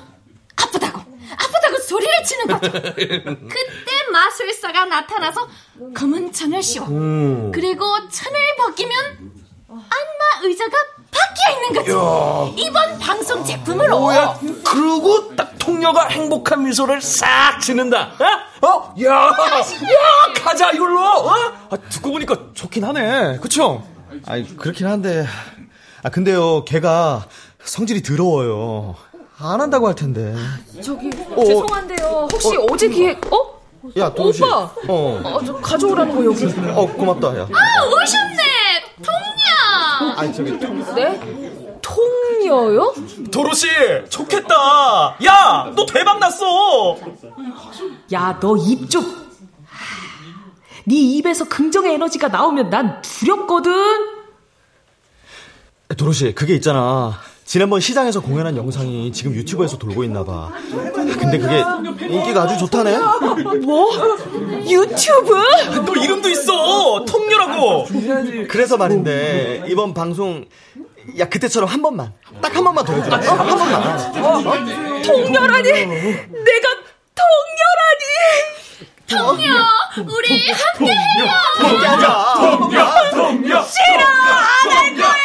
아프다고 0.56 1.00
아프다고 1.00 1.78
소리를 1.78 2.12
치는 2.24 2.46
거죠. 2.46 2.70
그때 2.84 4.10
마술사가 4.12 4.84
나타나서 4.84 5.48
검은 5.96 6.32
천을 6.32 6.62
씌워. 6.62 6.86
음. 6.88 7.50
그리고 7.52 7.84
천을 8.10 8.38
벗기면 8.58 9.32
안마 9.68 10.46
의자가 10.46 10.76
바뀌어 11.12 11.56
있는 11.56 11.72
거죠. 11.84 12.54
이번 12.56 12.98
방송 12.98 13.44
제품으로. 13.44 13.98
뭐야? 14.00 14.38
그러고 14.64 15.34
딱 15.36 15.52
통녀가 15.58 16.08
행복한 16.08 16.64
미소를 16.64 17.00
싹 17.00 17.60
지는다. 17.60 18.10
어? 18.62 18.66
어? 18.66 18.94
야, 19.04 19.10
야, 19.10 19.32
가자 20.42 20.70
이걸로. 20.72 21.00
어? 21.00 21.30
아, 21.70 21.76
듣고 21.90 22.10
보니까 22.12 22.36
좋긴 22.54 22.84
하네. 22.84 23.38
그쵸? 23.38 23.84
아니 24.26 24.56
그렇긴 24.56 24.86
한데 24.86 25.26
아 26.02 26.10
근데요 26.10 26.64
걔가 26.64 27.26
성질이 27.64 28.02
더러워요. 28.02 28.96
안 29.38 29.60
한다고 29.60 29.88
할 29.88 29.94
텐데. 29.94 30.34
저기, 30.82 31.10
어, 31.34 31.44
죄송한데요. 31.44 32.28
혹시 32.32 32.56
어, 32.56 32.76
제 32.76 32.88
기획, 32.88 33.32
어? 33.32 33.60
야 33.96 34.12
도시. 34.12 34.42
오빠! 34.44 34.70
어. 34.88 35.20
어, 35.24 35.40
저 35.44 35.52
가져오라는 35.54 36.14
거 36.14 36.24
여기. 36.24 36.44
어 36.70 36.86
고맙다 36.86 37.36
야. 37.38 37.42
아, 37.42 37.84
오셨네! 37.86 38.42
통녀! 39.02 39.41
아니 40.16 40.32
저기 40.34 40.52
네? 40.94 41.20
통녀요? 41.82 42.94
도로시 43.30 43.66
좋겠다. 44.08 44.54
야, 45.24 45.72
너 45.74 45.84
대박 45.86 46.18
났어. 46.18 46.96
야, 48.12 48.38
너 48.40 48.54
입 48.56 48.88
좀. 48.90 49.02
네 50.84 50.94
입에서 50.96 51.44
긍정의 51.48 51.94
에너지가 51.94 52.28
나오면 52.28 52.70
난 52.70 53.00
두렵거든. 53.02 53.72
도로시 55.96 56.32
그게 56.34 56.54
있잖아. 56.54 57.18
지난번 57.44 57.80
시장에서 57.80 58.20
공연한 58.20 58.56
영상이 58.56 59.12
지금 59.12 59.34
유튜브에서 59.34 59.76
돌고 59.76 60.04
있나 60.04 60.24
봐. 60.24 60.50
근데 60.72 61.38
그게 61.38 61.62
인기가 62.08 62.42
아주 62.44 62.56
좋다네. 62.58 62.96
뭐? 63.64 63.90
유튜브? 64.66 65.34
너 65.84 65.92
이름도 66.02 66.30
있어. 66.30 66.52
통녀라고. 67.86 68.48
그래서 68.48 68.76
말인데 68.76 69.64
이번 69.68 69.94
방송 69.94 70.44
야 71.18 71.28
그때처럼 71.28 71.68
한 71.68 71.82
번만 71.82 72.12
딱 72.40 72.54
한 72.56 72.64
번만 72.64 72.84
더 72.84 72.92
해주라. 72.92 73.16
어, 73.16 73.20
한 73.20 73.46
번만. 74.44 75.02
통녀라니? 75.02 75.70
내가 75.72 76.68
통녀라니? 77.14 78.04
통녀! 79.08 79.52
우리 80.06 80.50
함께해요! 80.50 81.32
함께하자. 81.58 82.34
통녀, 82.36 83.10
통녀. 83.10 83.62
싫어! 83.62 84.04
안 84.06 84.70
할 84.70 84.96
거야! 84.96 85.21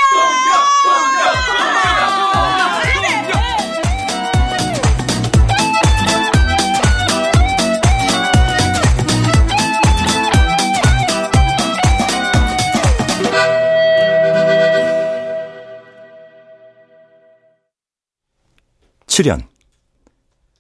출연 19.18 19.50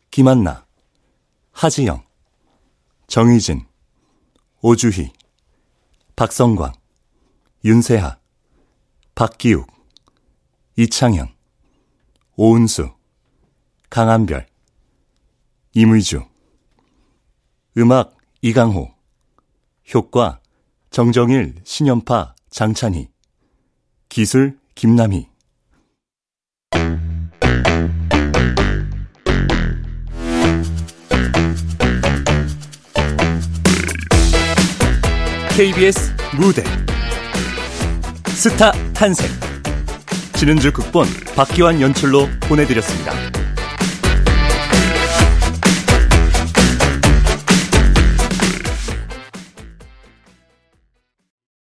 김한나, 0.10 0.66
하지영, 1.52 2.04
정희진, 3.06 3.68
오주희, 4.62 5.14
박성광, 6.16 6.74
윤세하, 7.64 8.18
박기욱, 9.14 9.68
이창현, 10.76 11.36
오은수, 12.36 12.96
강한별, 13.92 14.48
이무이주, 15.76 16.26
음악 17.78 18.18
이강호, 18.42 18.92
효과 19.94 20.42
정정일, 20.90 21.62
신연파, 21.64 22.34
장찬희, 22.50 23.08
기술 24.10 24.60
김남희. 24.74 25.37
KBS 35.58 36.14
무대 36.38 36.64
스타 38.28 38.72
탄생 38.94 39.28
진은주 40.36 40.72
극본 40.72 41.08
박기환 41.36 41.82
연출로 41.82 42.28
보내드렸습니다. 42.42 43.37